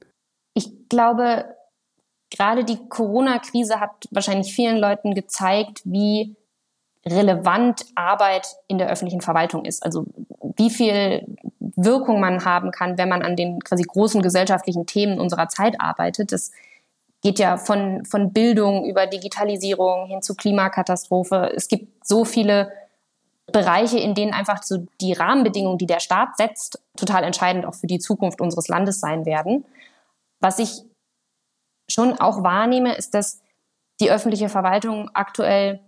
[0.55, 1.45] Ich glaube,
[2.31, 6.37] gerade die Corona-Krise hat wahrscheinlich vielen Leuten gezeigt, wie
[7.07, 9.85] relevant Arbeit in der öffentlichen Verwaltung ist.
[9.85, 10.07] Also
[10.57, 11.25] wie viel
[11.61, 16.33] Wirkung man haben kann, wenn man an den quasi großen gesellschaftlichen Themen unserer Zeit arbeitet.
[16.33, 16.51] Das
[17.23, 21.53] geht ja von, von Bildung über Digitalisierung hin zu Klimakatastrophe.
[21.55, 22.73] Es gibt so viele
[23.51, 27.87] Bereiche, in denen einfach so die Rahmenbedingungen, die der Staat setzt, total entscheidend auch für
[27.87, 29.65] die Zukunft unseres Landes sein werden.
[30.41, 30.83] Was ich
[31.91, 33.41] schon auch wahrnehme, ist, dass
[34.01, 35.81] die öffentliche Verwaltung aktuell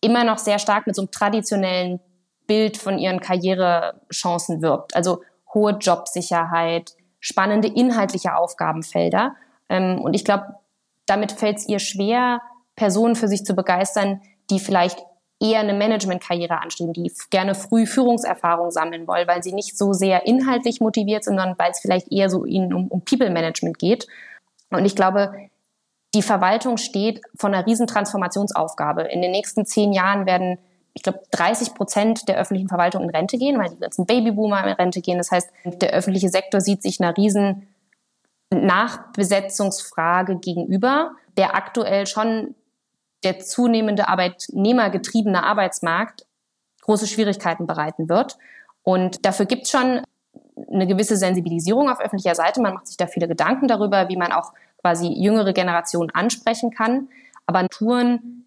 [0.00, 2.00] immer noch sehr stark mit so einem traditionellen
[2.46, 4.94] Bild von ihren Karrierechancen wirbt.
[4.94, 5.22] Also
[5.54, 9.34] hohe Jobsicherheit, spannende inhaltliche Aufgabenfelder.
[9.72, 10.54] Ähm, und ich glaube,
[11.06, 12.42] damit fällt es ihr schwer,
[12.76, 14.98] Personen für sich zu begeistern, die vielleicht
[15.40, 20.26] eher eine Managementkarriere anstreben, die gerne früh Führungserfahrung sammeln wollen, weil sie nicht so sehr
[20.26, 24.06] inhaltlich motiviert sind, sondern weil es vielleicht eher so ihnen um, um People-Management geht.
[24.70, 25.34] Und ich glaube,
[26.14, 29.02] die Verwaltung steht vor einer riesen Transformationsaufgabe.
[29.02, 30.58] In den nächsten zehn Jahren werden,
[30.92, 34.74] ich glaube, 30 Prozent der öffentlichen Verwaltung in Rente gehen, weil die ganzen Babyboomer in
[34.74, 35.18] Rente gehen.
[35.18, 37.66] Das heißt, der öffentliche Sektor sieht sich einer riesen
[38.52, 42.54] Nachbesetzungsfrage gegenüber, der aktuell schon
[43.24, 46.26] der zunehmende arbeitnehmergetriebene Arbeitsmarkt
[46.82, 48.36] große Schwierigkeiten bereiten wird.
[48.82, 50.02] Und dafür gibt es schon
[50.70, 52.60] eine gewisse Sensibilisierung auf öffentlicher Seite.
[52.60, 57.08] Man macht sich da viele Gedanken darüber, wie man auch quasi jüngere Generationen ansprechen kann.
[57.46, 58.46] Aber Touren,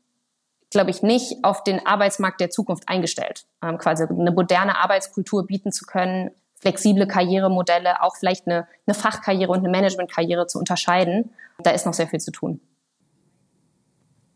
[0.69, 3.45] glaube ich, nicht auf den Arbeitsmarkt der Zukunft eingestellt.
[3.63, 6.31] Ähm, quasi eine moderne Arbeitskultur bieten zu können,
[6.65, 11.29] flexible Karrieremodelle, auch vielleicht eine, eine Fachkarriere und eine Managementkarriere zu unterscheiden.
[11.59, 12.59] Da ist noch sehr viel zu tun.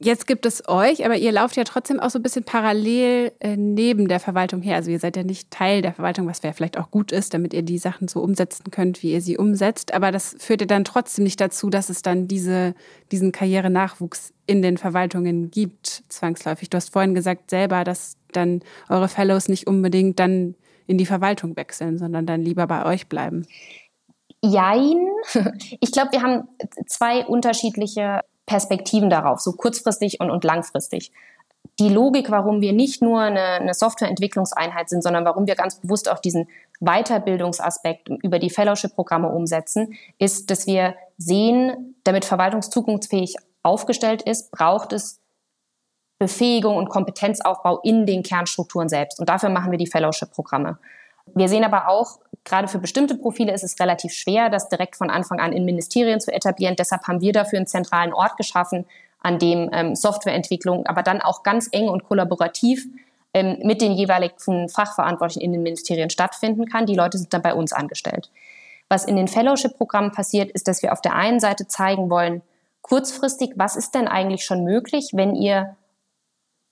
[0.01, 3.57] Jetzt gibt es euch, aber ihr lauft ja trotzdem auch so ein bisschen parallel äh,
[3.57, 4.75] neben der Verwaltung her.
[4.75, 7.63] Also ihr seid ja nicht Teil der Verwaltung, was vielleicht auch gut ist, damit ihr
[7.63, 9.93] die Sachen so umsetzen könnt, wie ihr sie umsetzt.
[9.93, 12.75] Aber das führt ja dann trotzdem nicht dazu, dass es dann diese,
[13.11, 16.69] diesen Karrierenachwuchs in den Verwaltungen gibt, zwangsläufig.
[16.69, 20.55] Du hast vorhin gesagt selber, dass dann eure Fellows nicht unbedingt dann
[20.89, 23.45] in die Verwaltung wechseln, sondern dann lieber bei euch bleiben.
[24.41, 25.07] Jein.
[25.81, 26.47] Ich glaube, wir haben
[26.87, 31.11] zwei unterschiedliche Perspektiven darauf, so kurzfristig und, und langfristig.
[31.77, 36.09] Die Logik, warum wir nicht nur eine, eine Softwareentwicklungseinheit sind, sondern warum wir ganz bewusst
[36.09, 36.47] auch diesen
[36.79, 45.21] Weiterbildungsaspekt über die Fellowship-Programme umsetzen, ist, dass wir sehen, damit verwaltungszukunftsfähig aufgestellt ist, braucht es
[46.19, 49.19] Befähigung und Kompetenzaufbau in den Kernstrukturen selbst.
[49.19, 50.77] Und dafür machen wir die Fellowship-Programme.
[51.33, 55.09] Wir sehen aber auch, gerade für bestimmte Profile ist es relativ schwer, das direkt von
[55.09, 56.75] Anfang an in Ministerien zu etablieren.
[56.77, 58.85] Deshalb haben wir dafür einen zentralen Ort geschaffen,
[59.21, 62.85] an dem ähm, Softwareentwicklung, aber dann auch ganz eng und kollaborativ
[63.33, 66.85] ähm, mit den jeweiligen Fachverantwortlichen in den Ministerien stattfinden kann.
[66.85, 68.29] Die Leute sind dann bei uns angestellt.
[68.87, 72.41] Was in den Fellowship-Programmen passiert, ist, dass wir auf der einen Seite zeigen wollen,
[72.81, 75.75] kurzfristig, was ist denn eigentlich schon möglich, wenn ihr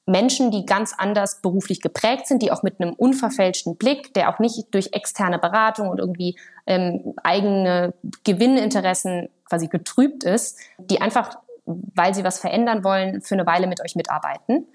[0.08, 4.40] Menschen, die ganz anders beruflich geprägt sind, die auch mit einem unverfälschten Blick, der auch
[4.40, 7.94] nicht durch externe Beratung und irgendwie ähm, eigene
[8.24, 13.82] Gewinninteressen quasi getrübt ist, die einfach, weil sie was verändern wollen, für eine Weile mit
[13.84, 14.68] euch mitarbeiten.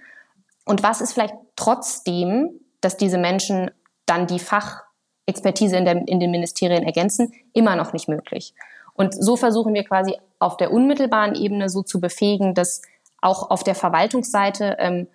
[0.67, 2.51] Und was ist vielleicht trotzdem,
[2.83, 3.71] dass diese Menschen
[4.05, 8.55] dann die Fachexpertise in, der, in den Ministerien ergänzen, immer noch nicht möglich.
[8.93, 12.83] Und so versuchen wir quasi auf der unmittelbaren Ebene so zu befähigen, dass
[13.23, 15.07] auch auf der Verwaltungsseite ähm,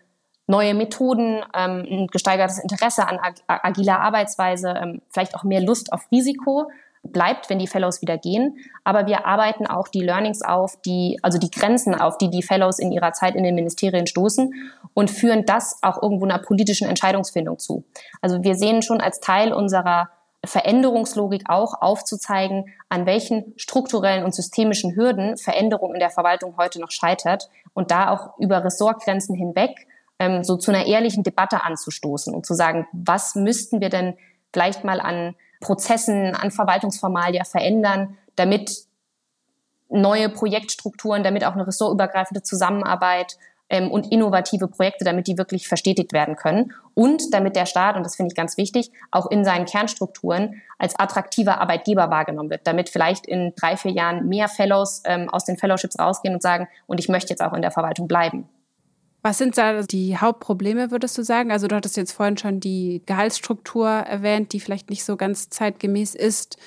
[0.48, 5.92] neue Methoden, ähm, ein gesteigertes Interesse an ag agiler Arbeitsweise, ähm, vielleicht auch mehr Lust
[5.94, 6.70] auf Risiko
[7.04, 8.58] bleibt, wenn die Fellows wieder gehen.
[8.84, 12.80] Aber wir arbeiten auch die Learnings auf, die, also die Grenzen auf, die die Fellows
[12.80, 14.54] in ihrer Zeit in den Ministerien stoßen
[14.94, 17.84] und führen das auch irgendwo einer politischen Entscheidungsfindung zu.
[18.22, 20.10] Also wir sehen schon als Teil unserer
[20.46, 26.92] Veränderungslogik auch aufzuzeigen, an welchen strukturellen und systemischen Hürden Veränderung in der Verwaltung heute noch
[26.92, 29.88] scheitert und da auch über Ressortgrenzen hinweg
[30.20, 34.16] ähm, so zu einer ehrlichen Debatte anzustoßen und zu sagen, was müssten wir denn
[34.54, 38.88] vielleicht mal an Prozessen, an Verwaltungsformalia verändern, damit
[39.90, 43.38] neue Projektstrukturen, damit auch eine ressortübergreifende Zusammenarbeit
[43.70, 48.04] ähm, und innovative Projekte, damit die wirklich verstetigt werden können und damit der Staat, und
[48.04, 52.90] das finde ich ganz wichtig, auch in seinen Kernstrukturen als attraktiver Arbeitgeber wahrgenommen wird, damit
[52.90, 57.00] vielleicht in drei, vier Jahren mehr Fellows ähm, aus den Fellowships rausgehen und sagen, und
[57.00, 58.48] ich möchte jetzt auch in der Verwaltung bleiben.
[59.22, 61.52] Was sind da die Hauptprobleme, würdest du sagen?
[61.52, 66.16] Also du hattest jetzt vorhin schon die Gehaltsstruktur erwähnt, die vielleicht nicht so ganz zeitgemäß
[66.16, 66.58] ist.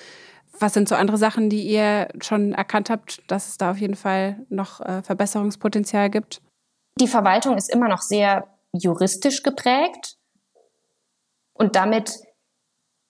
[0.58, 3.94] Was sind so andere Sachen, die ihr schon erkannt habt, dass es da auf jeden
[3.94, 6.42] Fall noch äh, Verbesserungspotenzial gibt?
[7.00, 10.18] Die Verwaltung ist immer noch sehr juristisch geprägt
[11.54, 12.20] und damit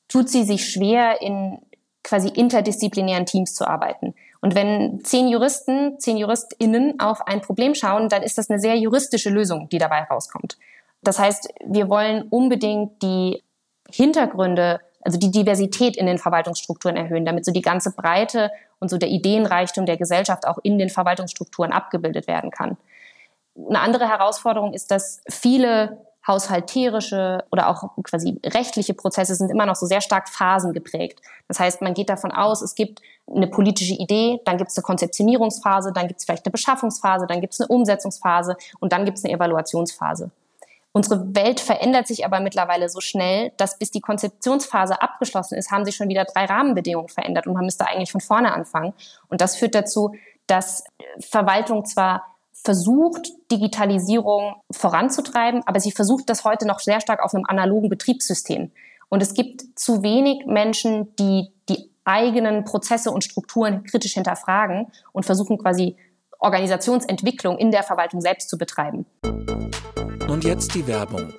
[0.08, 1.58] tut sie sich schwer, in
[2.02, 4.14] quasi interdisziplinären Teams zu arbeiten.
[4.40, 8.76] Und wenn zehn Juristen, zehn JuristInnen auf ein Problem schauen, dann ist das eine sehr
[8.76, 10.56] juristische Lösung, die dabei rauskommt.
[11.02, 13.42] Das heißt, wir wollen unbedingt die
[13.90, 18.96] Hintergründe, also die Diversität in den Verwaltungsstrukturen erhöhen, damit so die ganze Breite und so
[18.96, 22.76] der Ideenreichtum der Gesellschaft auch in den Verwaltungsstrukturen abgebildet werden kann.
[23.56, 25.98] Eine andere Herausforderung ist, dass viele
[26.30, 30.72] haushalterische oder auch quasi rechtliche Prozesse sind immer noch so sehr stark phasen
[31.48, 34.82] Das heißt, man geht davon aus, es gibt eine politische Idee, dann gibt es eine
[34.82, 39.18] Konzeptionierungsphase, dann gibt es vielleicht eine Beschaffungsphase, dann gibt es eine Umsetzungsphase und dann gibt
[39.18, 40.30] es eine Evaluationsphase.
[40.92, 45.84] Unsere Welt verändert sich aber mittlerweile so schnell, dass bis die Konzeptionsphase abgeschlossen ist, haben
[45.84, 48.92] sich schon wieder drei Rahmenbedingungen verändert und man müsste eigentlich von vorne anfangen.
[49.28, 50.14] Und das führt dazu,
[50.48, 50.84] dass
[51.20, 52.24] Verwaltung zwar
[52.64, 58.70] versucht, Digitalisierung voranzutreiben, aber sie versucht das heute noch sehr stark auf einem analogen Betriebssystem.
[59.08, 65.26] Und es gibt zu wenig Menschen, die die eigenen Prozesse und Strukturen kritisch hinterfragen und
[65.26, 65.96] versuchen quasi
[66.38, 69.06] Organisationsentwicklung in der Verwaltung selbst zu betreiben.
[70.28, 71.32] Und jetzt die Werbung.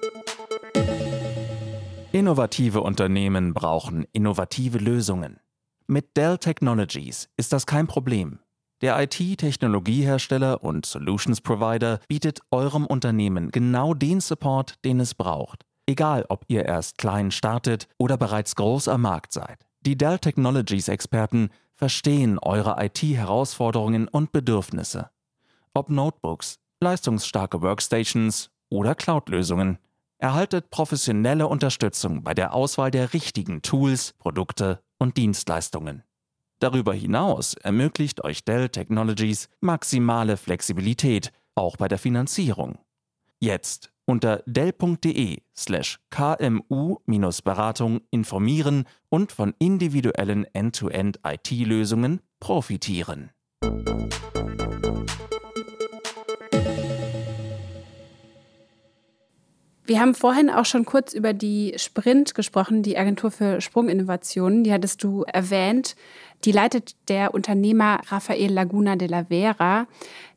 [2.12, 5.40] Innovative Unternehmen brauchen innovative Lösungen.
[5.88, 8.40] Mit Dell Technologies ist das kein Problem.
[8.82, 15.66] Der IT-Technologiehersteller und Solutions Provider bietet eurem Unternehmen genau den Support, den es braucht.
[15.86, 19.66] Egal, ob ihr erst klein startet oder bereits groß am Markt seid.
[19.82, 25.12] Die Dell Technologies Experten verstehen eure IT-Herausforderungen und Bedürfnisse.
[25.76, 29.78] Ob Notebooks, leistungsstarke Workstations oder Cloud-Lösungen.
[30.18, 36.04] Erhaltet professionelle Unterstützung bei der Auswahl der richtigen Tools, Produkte und Dienstleistungen.
[36.62, 42.78] Darüber hinaus ermöglicht euch Dell Technologies maximale Flexibilität auch bei der Finanzierung.
[43.40, 53.32] Jetzt unter dell.de slash kmu-beratung informieren und von individuellen End-to-End-IT-Lösungen profitieren.
[59.86, 64.64] Wir haben vorhin auch schon kurz über die Sprint gesprochen, die Agentur für Sprunginnovationen.
[64.64, 65.96] Die hattest du erwähnt.
[66.46, 69.88] Die leitet der Unternehmer Rafael Laguna de la Vera.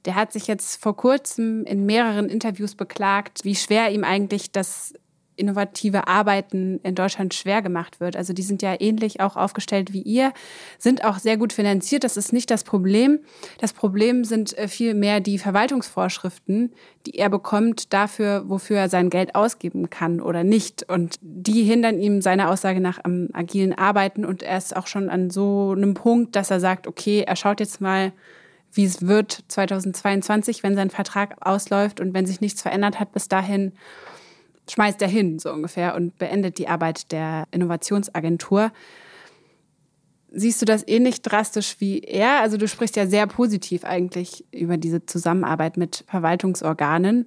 [0.07, 4.95] Der hat sich jetzt vor kurzem in mehreren Interviews beklagt, wie schwer ihm eigentlich das
[5.37, 8.17] innovative Arbeiten in Deutschland schwer gemacht wird.
[8.17, 10.33] Also die sind ja ähnlich auch aufgestellt wie ihr,
[10.79, 12.05] sind auch sehr gut finanziert.
[12.05, 13.21] Das ist nicht das Problem.
[13.59, 16.73] Das Problem sind äh, vielmehr die Verwaltungsvorschriften,
[17.07, 20.89] die er bekommt dafür, wofür er sein Geld ausgeben kann oder nicht.
[20.89, 24.25] Und die hindern ihm seiner Aussage nach am agilen Arbeiten.
[24.25, 27.61] Und er ist auch schon an so einem Punkt, dass er sagt, okay, er schaut
[27.61, 28.13] jetzt mal,
[28.75, 33.29] wie es wird 2022, wenn sein Vertrag ausläuft und wenn sich nichts verändert hat bis
[33.29, 33.73] dahin
[34.69, 38.71] schmeißt er hin, so ungefähr, und beendet die Arbeit der Innovationsagentur.
[40.31, 42.41] Siehst du das ähnlich drastisch wie er?
[42.41, 47.27] Also du sprichst ja sehr positiv eigentlich über diese Zusammenarbeit mit Verwaltungsorganen.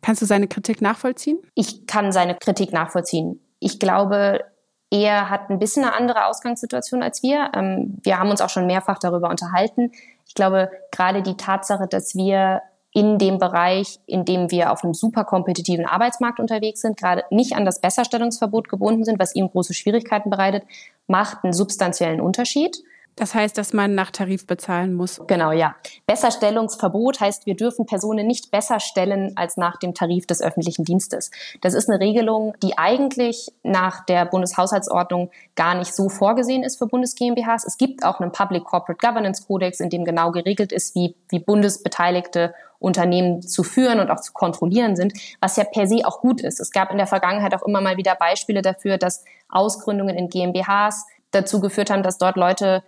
[0.00, 1.38] Kannst du seine Kritik nachvollziehen?
[1.54, 3.40] Ich kann seine Kritik nachvollziehen.
[3.58, 4.44] Ich glaube,
[4.90, 7.50] er hat ein bisschen eine andere Ausgangssituation als wir.
[7.54, 9.92] Ähm, wir haben uns auch schon mehrfach darüber unterhalten.
[10.26, 14.94] Ich glaube, gerade die Tatsache, dass wir in dem Bereich, in dem wir auf einem
[14.94, 19.74] super kompetitiven Arbeitsmarkt unterwegs sind, gerade nicht an das Besserstellungsverbot gebunden sind, was ihm große
[19.74, 20.64] Schwierigkeiten bereitet,
[21.06, 22.82] macht einen substanziellen Unterschied.
[23.16, 25.20] Das heißt, dass man nach Tarif bezahlen muss.
[25.26, 25.74] Genau, ja.
[26.06, 31.30] Besserstellungsverbot heißt, wir dürfen Personen nicht besser stellen als nach dem Tarif des öffentlichen Dienstes.
[31.60, 36.86] Das ist eine Regelung, die eigentlich nach der Bundeshaushaltsordnung gar nicht so vorgesehen ist für
[36.86, 37.66] Bundes GmbHs.
[37.66, 41.40] Es gibt auch einen Public Corporate Governance Codex, in dem genau geregelt ist, wie, wie
[41.40, 46.40] bundesbeteiligte Unternehmen zu führen und auch zu kontrollieren sind, was ja per se auch gut
[46.40, 46.58] ist.
[46.58, 51.06] Es gab in der Vergangenheit auch immer mal wieder Beispiele dafür, dass Ausgründungen in GmbHs
[51.30, 52.82] dazu geführt haben, dass dort Leute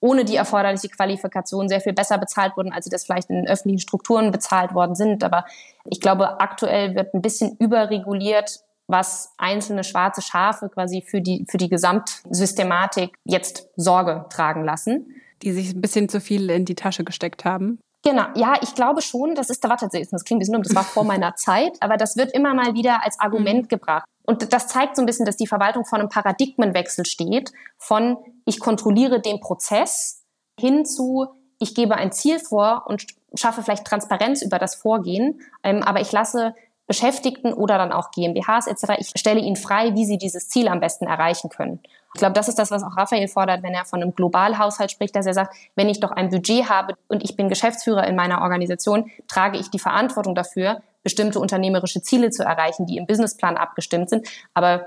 [0.00, 3.80] ohne die erforderliche Qualifikation sehr viel besser bezahlt wurden, als sie das vielleicht in öffentlichen
[3.80, 5.24] Strukturen bezahlt worden sind.
[5.24, 5.46] Aber
[5.86, 11.56] ich glaube, aktuell wird ein bisschen überreguliert, was einzelne schwarze Schafe quasi für die, für
[11.56, 15.14] die Gesamtsystematik jetzt Sorge tragen lassen.
[15.42, 17.80] Die sich ein bisschen zu viel in die Tasche gesteckt haben.
[18.06, 20.84] Genau, ja, ich glaube schon, das ist, warte, das klingt ein bisschen dumm, das war
[20.84, 23.68] vor meiner Zeit, aber das wird immer mal wieder als Argument mhm.
[23.68, 24.06] gebracht.
[24.24, 28.60] Und das zeigt so ein bisschen, dass die Verwaltung vor einem Paradigmenwechsel steht, von ich
[28.60, 30.22] kontrolliere den Prozess
[30.58, 31.26] hin zu
[31.58, 36.12] ich gebe ein Ziel vor und schaffe vielleicht Transparenz über das Vorgehen, ähm, aber ich
[36.12, 36.54] lasse
[36.86, 38.98] Beschäftigten oder dann auch GmbHs etc.
[38.98, 41.80] Ich stelle ihnen frei, wie sie dieses Ziel am besten erreichen können.
[42.16, 45.14] Ich glaube, das ist das, was auch Raphael fordert, wenn er von einem Globalhaushalt spricht,
[45.14, 48.40] dass er sagt, wenn ich doch ein Budget habe und ich bin Geschäftsführer in meiner
[48.40, 54.08] Organisation, trage ich die Verantwortung dafür, bestimmte unternehmerische Ziele zu erreichen, die im Businessplan abgestimmt
[54.08, 54.26] sind.
[54.54, 54.86] Aber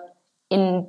[0.49, 0.87] in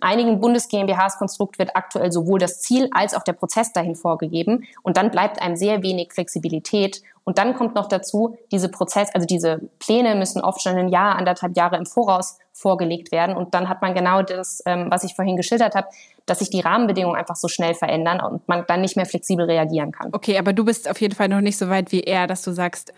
[0.00, 4.64] einigen Bundes-GmbHs-Konstrukt wird aktuell sowohl das Ziel als auch der Prozess dahin vorgegeben.
[4.82, 7.02] Und dann bleibt einem sehr wenig Flexibilität.
[7.24, 11.16] Und dann kommt noch dazu, diese Prozess, also diese Pläne müssen oft schon ein Jahr,
[11.16, 13.34] anderthalb Jahre im Voraus vorgelegt werden.
[13.34, 15.88] Und dann hat man genau das, ähm, was ich vorhin geschildert habe,
[16.26, 19.90] dass sich die Rahmenbedingungen einfach so schnell verändern und man dann nicht mehr flexibel reagieren
[19.90, 20.10] kann.
[20.12, 22.52] Okay, aber du bist auf jeden Fall noch nicht so weit wie er, dass du
[22.52, 22.92] sagst,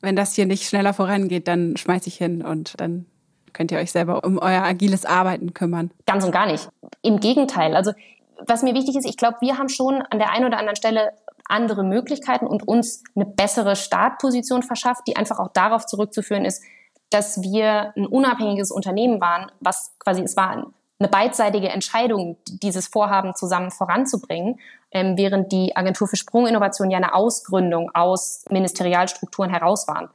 [0.00, 3.06] wenn das hier nicht schneller vorangeht, dann schmeiß ich hin und dann
[3.52, 5.90] könnt ihr euch selber um euer agiles Arbeiten kümmern.
[6.06, 6.68] Ganz und gar nicht.
[7.02, 7.76] Im Gegenteil.
[7.76, 7.92] Also
[8.46, 11.12] was mir wichtig ist, ich glaube, wir haben schon an der einen oder anderen Stelle
[11.50, 16.62] andere Möglichkeiten und uns eine bessere Startposition verschafft, die einfach auch darauf zurückzuführen ist,
[17.10, 23.34] dass wir ein unabhängiges Unternehmen waren, was quasi, es war eine beidseitige Entscheidung, dieses Vorhaben
[23.34, 24.60] zusammen voranzubringen,
[24.92, 30.08] ähm, während die Agentur für Sprunginnovation ja eine Ausgründung aus Ministerialstrukturen heraus waren.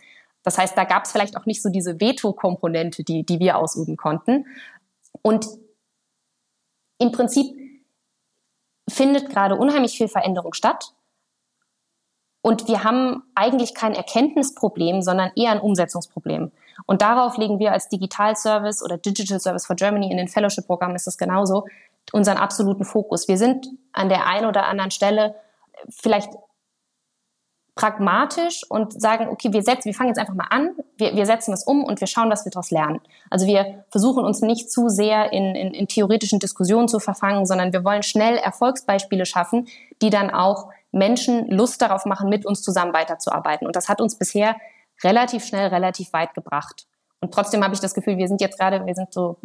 [0.43, 3.98] Das heißt, da gab es vielleicht auch nicht so diese Veto-Komponente, die, die wir ausüben
[3.98, 4.45] konnten.
[5.24, 5.48] Und
[7.00, 7.48] im Prinzip
[8.88, 10.93] findet gerade unheimlich viel Veränderung statt.
[12.45, 16.51] Und wir haben eigentlich kein Erkenntnisproblem, sondern eher ein Umsetzungsproblem.
[16.86, 20.95] Und darauf legen wir als Digital Service oder Digital Service for Germany in den Fellowship-Programmen
[20.95, 21.65] ist das genauso,
[22.12, 23.27] unseren absoluten Fokus.
[23.27, 25.34] Wir sind an der einen oder anderen Stelle
[25.89, 26.30] vielleicht
[27.74, 31.49] pragmatisch und sagen, okay, wir setzen, wir fangen jetzt einfach mal an, wir, wir setzen
[31.49, 33.01] das um und wir schauen, was wir daraus lernen.
[33.32, 37.74] Also wir versuchen uns nicht zu sehr in, in, in theoretischen Diskussionen zu verfangen, sondern
[37.74, 39.67] wir wollen schnell Erfolgsbeispiele schaffen,
[40.03, 43.68] die dann auch Menschen Lust darauf machen, mit uns zusammen weiterzuarbeiten.
[43.68, 44.56] Und das hat uns bisher
[45.04, 46.88] relativ schnell, relativ weit gebracht.
[47.20, 49.38] Und trotzdem habe ich das Gefühl, wir sind jetzt gerade, wir sind so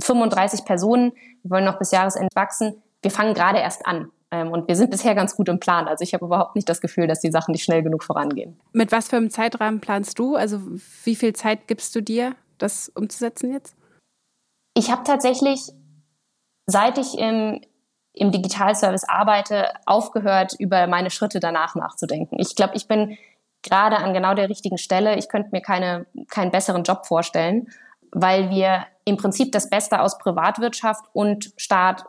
[0.00, 2.82] 35 Personen, wir wollen noch bis Jahresende wachsen.
[3.02, 4.10] Wir fangen gerade erst an.
[4.30, 5.88] Ähm, und wir sind bisher ganz gut im Plan.
[5.88, 8.60] Also ich habe überhaupt nicht das Gefühl, dass die Sachen nicht schnell genug vorangehen.
[8.72, 10.36] Mit was für einem Zeitrahmen planst du?
[10.36, 10.60] Also
[11.04, 13.74] wie viel Zeit gibst du dir, das umzusetzen jetzt?
[14.74, 15.72] Ich habe tatsächlich,
[16.66, 17.60] seit ich im,
[18.20, 22.38] im Digitalservice arbeite, aufgehört, über meine Schritte danach nachzudenken.
[22.38, 23.16] Ich glaube, ich bin
[23.62, 25.16] gerade an genau der richtigen Stelle.
[25.16, 27.68] Ich könnte mir keine, keinen besseren Job vorstellen,
[28.12, 32.04] weil wir im Prinzip das Beste aus Privatwirtschaft und Staat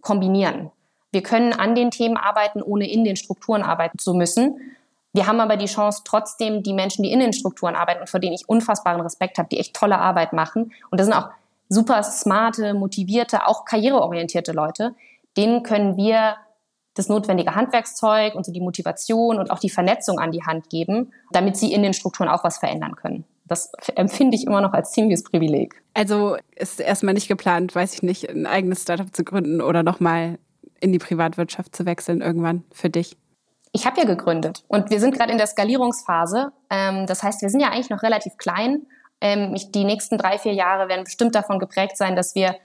[0.00, 0.70] kombinieren.
[1.12, 4.58] Wir können an den Themen arbeiten, ohne in den Strukturen arbeiten zu müssen.
[5.12, 8.20] Wir haben aber die Chance, trotzdem die Menschen, die in den Strukturen arbeiten und vor
[8.20, 10.72] denen ich unfassbaren Respekt habe, die echt tolle Arbeit machen.
[10.90, 11.28] Und das sind auch
[11.68, 14.94] super smarte, motivierte, auch karriereorientierte Leute.
[15.38, 16.36] Denen können wir
[16.94, 21.12] das notwendige Handwerkszeug und so die Motivation und auch die Vernetzung an die Hand geben,
[21.30, 23.24] damit sie in den Strukturen auch was verändern können.
[23.46, 25.80] Das empfinde ich immer noch als ziemliches Privileg.
[25.94, 30.38] Also ist erstmal nicht geplant, weiß ich nicht, ein eigenes Startup zu gründen oder nochmal
[30.80, 33.16] in die Privatwirtschaft zu wechseln irgendwann für dich?
[33.72, 36.52] Ich habe ja gegründet und wir sind gerade in der Skalierungsphase.
[36.68, 38.86] Ähm, das heißt, wir sind ja eigentlich noch relativ klein.
[39.20, 42.56] Ähm, die nächsten drei, vier Jahre werden bestimmt davon geprägt sein, dass wir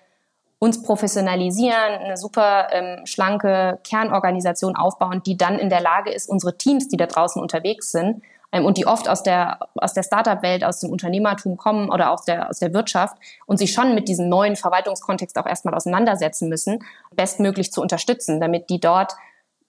[0.63, 6.57] uns professionalisieren, eine super ähm, schlanke Kernorganisation aufbauen, die dann in der Lage ist, unsere
[6.57, 10.63] Teams, die da draußen unterwegs sind, ähm, und die oft aus der, aus der Startup-Welt,
[10.63, 14.29] aus dem Unternehmertum kommen oder aus der, aus der Wirtschaft und sich schon mit diesem
[14.29, 16.79] neuen Verwaltungskontext auch erstmal auseinandersetzen müssen,
[17.11, 19.17] bestmöglich zu unterstützen, damit die dort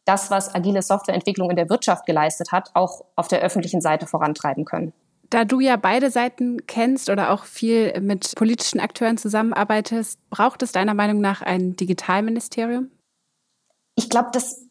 [0.04, 4.64] das, was agile Softwareentwicklung in der Wirtschaft geleistet hat, auch auf der öffentlichen Seite vorantreiben
[4.64, 4.92] können.
[5.34, 10.70] Da du ja beide Seiten kennst oder auch viel mit politischen Akteuren zusammenarbeitest, braucht es
[10.70, 12.92] deiner Meinung nach ein Digitalministerium?
[13.96, 14.62] Ich glaube, das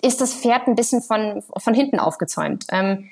[0.00, 2.64] ist das Pferd ein bisschen von, von hinten aufgezäumt.
[2.70, 3.10] Ähm,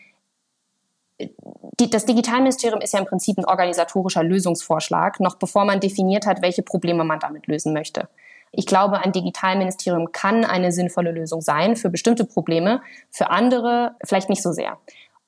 [1.19, 6.41] die, das Digitalministerium ist ja im Prinzip ein organisatorischer Lösungsvorschlag, noch bevor man definiert hat,
[6.41, 8.09] welche Probleme man damit lösen möchte.
[8.53, 14.31] Ich glaube, ein Digitalministerium kann eine sinnvolle Lösung sein für bestimmte Probleme, für andere vielleicht
[14.31, 14.79] nicht so sehr.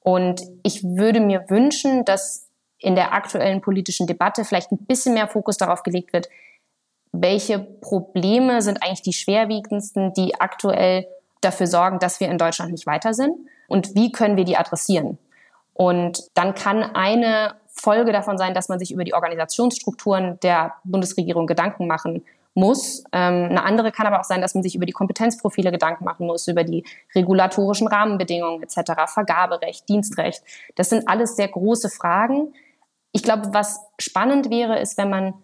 [0.07, 2.48] Und ich würde mir wünschen, dass
[2.78, 6.28] in der aktuellen politischen Debatte vielleicht ein bisschen mehr Fokus darauf gelegt wird,
[7.11, 11.09] welche Probleme sind eigentlich die schwerwiegendsten, die aktuell
[11.40, 13.34] dafür sorgen, dass wir in Deutschland nicht weiter sind
[13.66, 15.18] und wie können wir die adressieren.
[15.74, 21.46] Und dann kann eine Folge davon sein, dass man sich über die Organisationsstrukturen der Bundesregierung
[21.46, 22.24] Gedanken machen
[22.54, 23.04] muss.
[23.12, 26.26] Ähm, eine andere kann aber auch sein, dass man sich über die Kompetenzprofile Gedanken machen
[26.26, 30.42] muss, über die regulatorischen Rahmenbedingungen etc., Vergaberecht, Dienstrecht.
[30.74, 32.54] Das sind alles sehr große Fragen.
[33.12, 35.34] Ich glaube, was spannend wäre, ist, wenn man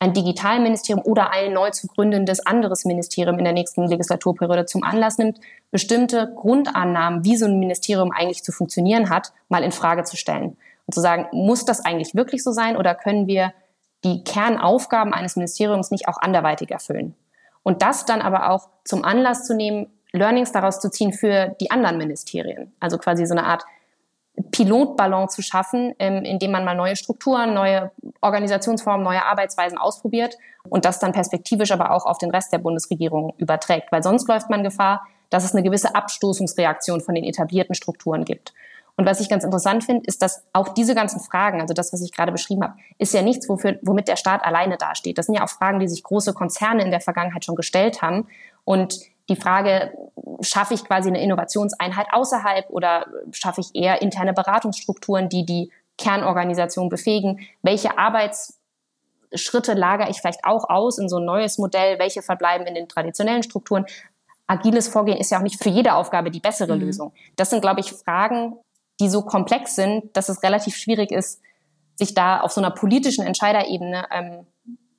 [0.00, 5.18] ein Digitalministerium oder ein neu zu gründendes anderes Ministerium in der nächsten Legislaturperiode zum Anlass
[5.18, 5.38] nimmt,
[5.70, 10.56] bestimmte Grundannahmen, wie so ein Ministerium eigentlich zu funktionieren hat, mal in Frage zu stellen
[10.86, 13.52] und zu sagen, muss das eigentlich wirklich so sein oder können wir
[14.04, 17.14] die Kernaufgaben eines Ministeriums nicht auch anderweitig erfüllen?
[17.62, 21.70] Und das dann aber auch zum Anlass zu nehmen, Learnings daraus zu ziehen für die
[21.70, 22.72] anderen Ministerien.
[22.78, 23.64] Also quasi so eine Art
[24.50, 30.36] Pilotballon zu schaffen, ähm, indem man mal neue Strukturen, neue Organisationsformen, neue Arbeitsweisen ausprobiert
[30.68, 33.90] und das dann perspektivisch aber auch auf den Rest der Bundesregierung überträgt.
[33.92, 38.52] Weil sonst läuft man Gefahr, dass es eine gewisse Abstoßungsreaktion von den etablierten Strukturen gibt.
[38.96, 42.00] Und was ich ganz interessant finde, ist, dass auch diese ganzen Fragen, also das, was
[42.00, 45.18] ich gerade beschrieben habe, ist ja nichts, wofür, womit der Staat alleine dasteht.
[45.18, 48.28] Das sind ja auch Fragen, die sich große Konzerne in der Vergangenheit schon gestellt haben.
[48.64, 49.92] Und die Frage,
[50.42, 56.88] schaffe ich quasi eine Innovationseinheit außerhalb oder schaffe ich eher interne Beratungsstrukturen, die die Kernorganisation
[56.88, 57.40] befähigen?
[57.62, 61.98] Welche Arbeitsschritte lagere ich vielleicht auch aus in so ein neues Modell?
[61.98, 63.86] Welche verbleiben in den traditionellen Strukturen?
[64.46, 66.82] Agiles Vorgehen ist ja auch nicht für jede Aufgabe die bessere mhm.
[66.82, 67.12] Lösung.
[67.36, 68.56] Das sind, glaube ich, Fragen,
[69.00, 71.40] die so komplex sind, dass es relativ schwierig ist,
[71.96, 74.46] sich da auf so einer politischen Entscheiderebene ähm,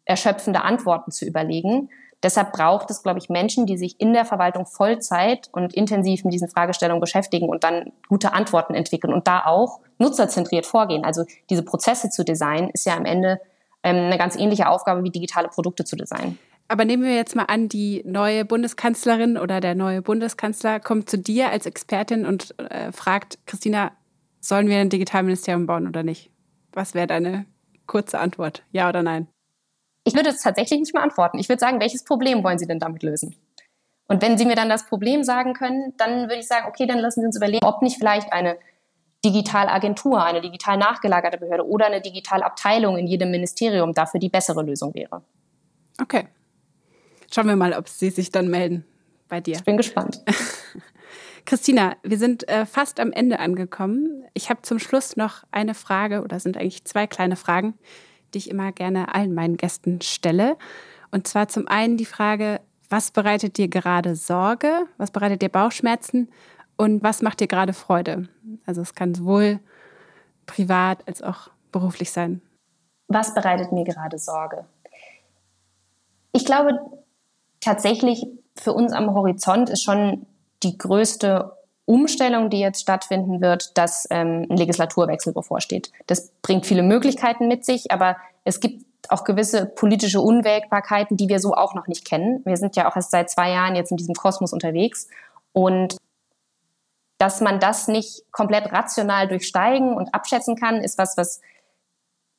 [0.06, 1.90] erschöpfende Antworten zu überlegen.
[2.24, 6.34] Deshalb braucht es, glaube ich, Menschen, die sich in der Verwaltung Vollzeit und intensiv mit
[6.34, 11.04] diesen Fragestellungen beschäftigen und dann gute Antworten entwickeln und da auch nutzerzentriert vorgehen.
[11.04, 13.40] Also diese Prozesse zu designen, ist ja am Ende
[13.84, 16.40] ähm, eine ganz ähnliche Aufgabe wie digitale Produkte zu designen.
[16.68, 21.18] Aber nehmen wir jetzt mal an, die neue Bundeskanzlerin oder der neue Bundeskanzler kommt zu
[21.18, 23.92] dir als Expertin und äh, fragt, Christina,
[24.42, 26.32] sollen wir ein Digitalministerium bauen oder nicht?
[26.74, 27.46] Was wäre deine
[27.86, 28.64] kurze Antwort?
[28.72, 29.28] Ja oder nein?
[30.06, 31.40] Ich würde es tatsächlich nicht mehr antworten.
[31.40, 33.36] Ich würde sagen, welches Problem wollen Sie denn damit lösen?
[34.08, 37.00] Und wenn Sie mir dann das Problem sagen können, dann würde ich sagen, okay, dann
[37.00, 38.58] lassen Sie uns überlegen, ob nicht vielleicht eine
[39.24, 44.94] Digitalagentur, eine digital nachgelagerte Behörde oder eine Digitalabteilung in jedem Ministerium dafür die bessere Lösung
[44.94, 45.24] wäre.
[46.00, 46.28] Okay.
[47.36, 48.86] Schauen wir mal, ob Sie sich dann melden
[49.28, 49.56] bei dir.
[49.56, 50.24] Ich bin gespannt.
[51.46, 54.24] Christina, wir sind äh, fast am Ende angekommen.
[54.34, 57.74] Ich habe zum Schluss noch eine Frage oder sind eigentlich zwei kleine Fragen,
[58.34, 60.56] die ich immer gerne allen meinen Gästen stelle.
[61.12, 64.88] Und zwar zum einen die Frage, Was bereitet dir gerade Sorge?
[64.98, 66.30] Was bereitet dir Bauchschmerzen?
[66.78, 68.30] Und was macht dir gerade Freude?
[68.66, 69.60] Also es kann sowohl
[70.46, 72.42] privat als auch beruflich sein.
[73.10, 74.64] Was bereitet mir gerade Sorge?
[76.32, 76.80] Ich glaube
[77.66, 80.26] tatsächlich für uns am Horizont ist schon
[80.64, 81.52] die größte
[81.86, 85.92] Umstellung, die jetzt stattfinden wird, dass ähm, ein Legislaturwechsel bevorsteht.
[86.08, 91.40] Das bringt viele Möglichkeiten mit sich, aber es gibt auch gewisse politische Unwägbarkeiten, die wir
[91.40, 92.42] so auch noch nicht kennen.
[92.46, 95.08] Wir sind ja auch erst seit zwei Jahren jetzt in diesem Kosmos unterwegs
[95.52, 95.98] und
[97.18, 101.40] dass man das nicht komplett rational durchsteigen und abschätzen kann, ist was, was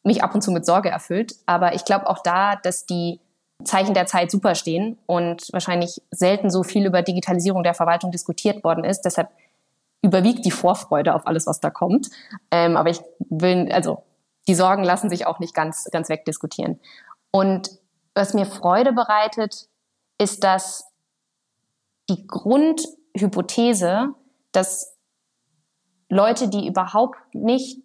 [0.02, 1.36] mich ab und zu mit Sorge erfüllt.
[1.46, 3.20] Aber ich glaube auch da, dass die
[3.64, 8.62] Zeichen der Zeit super stehen und wahrscheinlich selten so viel über Digitalisierung der Verwaltung diskutiert
[8.64, 9.02] worden ist.
[9.02, 9.30] Deshalb
[10.02, 12.10] überwiegt die Vorfreude auf alles, was da kommt.
[12.50, 14.02] Ähm, aber ich will, also
[14.46, 16.78] die Sorgen lassen sich auch nicht ganz, ganz wegdiskutieren.
[17.30, 17.70] Und
[18.14, 19.68] was mir Freude bereitet,
[20.18, 20.86] ist, dass
[22.08, 24.14] die Grundhypothese,
[24.52, 24.96] dass
[26.08, 27.82] Leute, die überhaupt nicht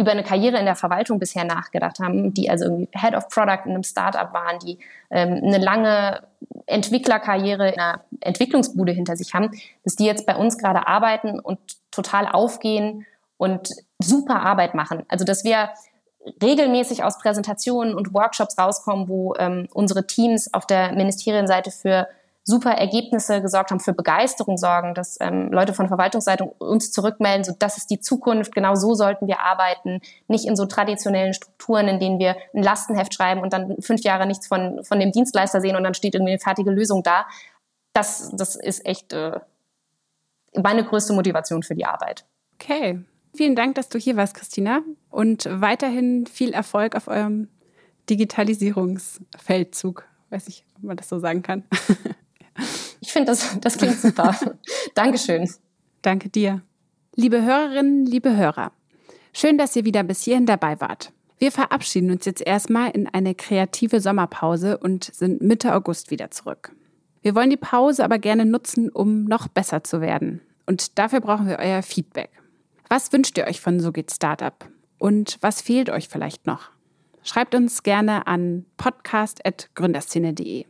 [0.00, 3.66] über eine Karriere in der Verwaltung bisher nachgedacht haben, die also irgendwie Head of Product
[3.66, 4.78] in einem Startup waren, die
[5.10, 6.22] ähm, eine lange
[6.66, 9.50] Entwicklerkarriere in einer Entwicklungsbude hinter sich haben,
[9.84, 11.58] dass die jetzt bei uns gerade arbeiten und
[11.90, 15.04] total aufgehen und super Arbeit machen.
[15.08, 15.70] Also dass wir
[16.42, 22.08] regelmäßig aus Präsentationen und Workshops rauskommen, wo ähm, unsere Teams auf der Ministerienseite für
[22.44, 27.52] super Ergebnisse gesorgt haben, für Begeisterung sorgen, dass ähm, Leute von Verwaltungsseite uns zurückmelden, so
[27.58, 32.00] das ist die Zukunft, genau so sollten wir arbeiten, nicht in so traditionellen Strukturen, in
[32.00, 35.76] denen wir ein Lastenheft schreiben und dann fünf Jahre nichts von, von dem Dienstleister sehen
[35.76, 37.26] und dann steht irgendwie eine fertige Lösung da.
[37.92, 39.40] Das, das ist echt äh,
[40.54, 42.24] meine größte Motivation für die Arbeit.
[42.54, 43.00] Okay.
[43.34, 44.82] Vielen Dank, dass du hier warst, Christina.
[45.08, 47.48] Und weiterhin viel Erfolg auf eurem
[48.08, 50.04] Digitalisierungsfeldzug.
[50.30, 51.62] Weiß ich, ob man das so sagen kann.
[53.00, 54.36] Ich finde, das, das klingt super.
[54.94, 55.48] Dankeschön.
[56.02, 56.62] Danke dir.
[57.16, 58.72] Liebe Hörerinnen, liebe Hörer,
[59.32, 61.12] schön, dass ihr wieder bis hierhin dabei wart.
[61.38, 66.72] Wir verabschieden uns jetzt erstmal in eine kreative Sommerpause und sind Mitte August wieder zurück.
[67.22, 70.40] Wir wollen die Pause aber gerne nutzen, um noch besser zu werden.
[70.66, 72.30] Und dafür brauchen wir euer Feedback.
[72.88, 74.68] Was wünscht ihr euch von So geht Startup?
[74.98, 76.70] Und was fehlt euch vielleicht noch?
[77.22, 80.66] Schreibt uns gerne an podcast.gründerszene.de.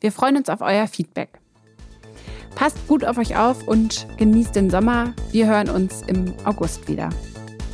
[0.00, 1.38] Wir freuen uns auf euer Feedback.
[2.54, 5.12] Passt gut auf euch auf und genießt den Sommer.
[5.30, 7.10] Wir hören uns im August wieder.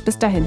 [0.03, 0.45] Bis dahin.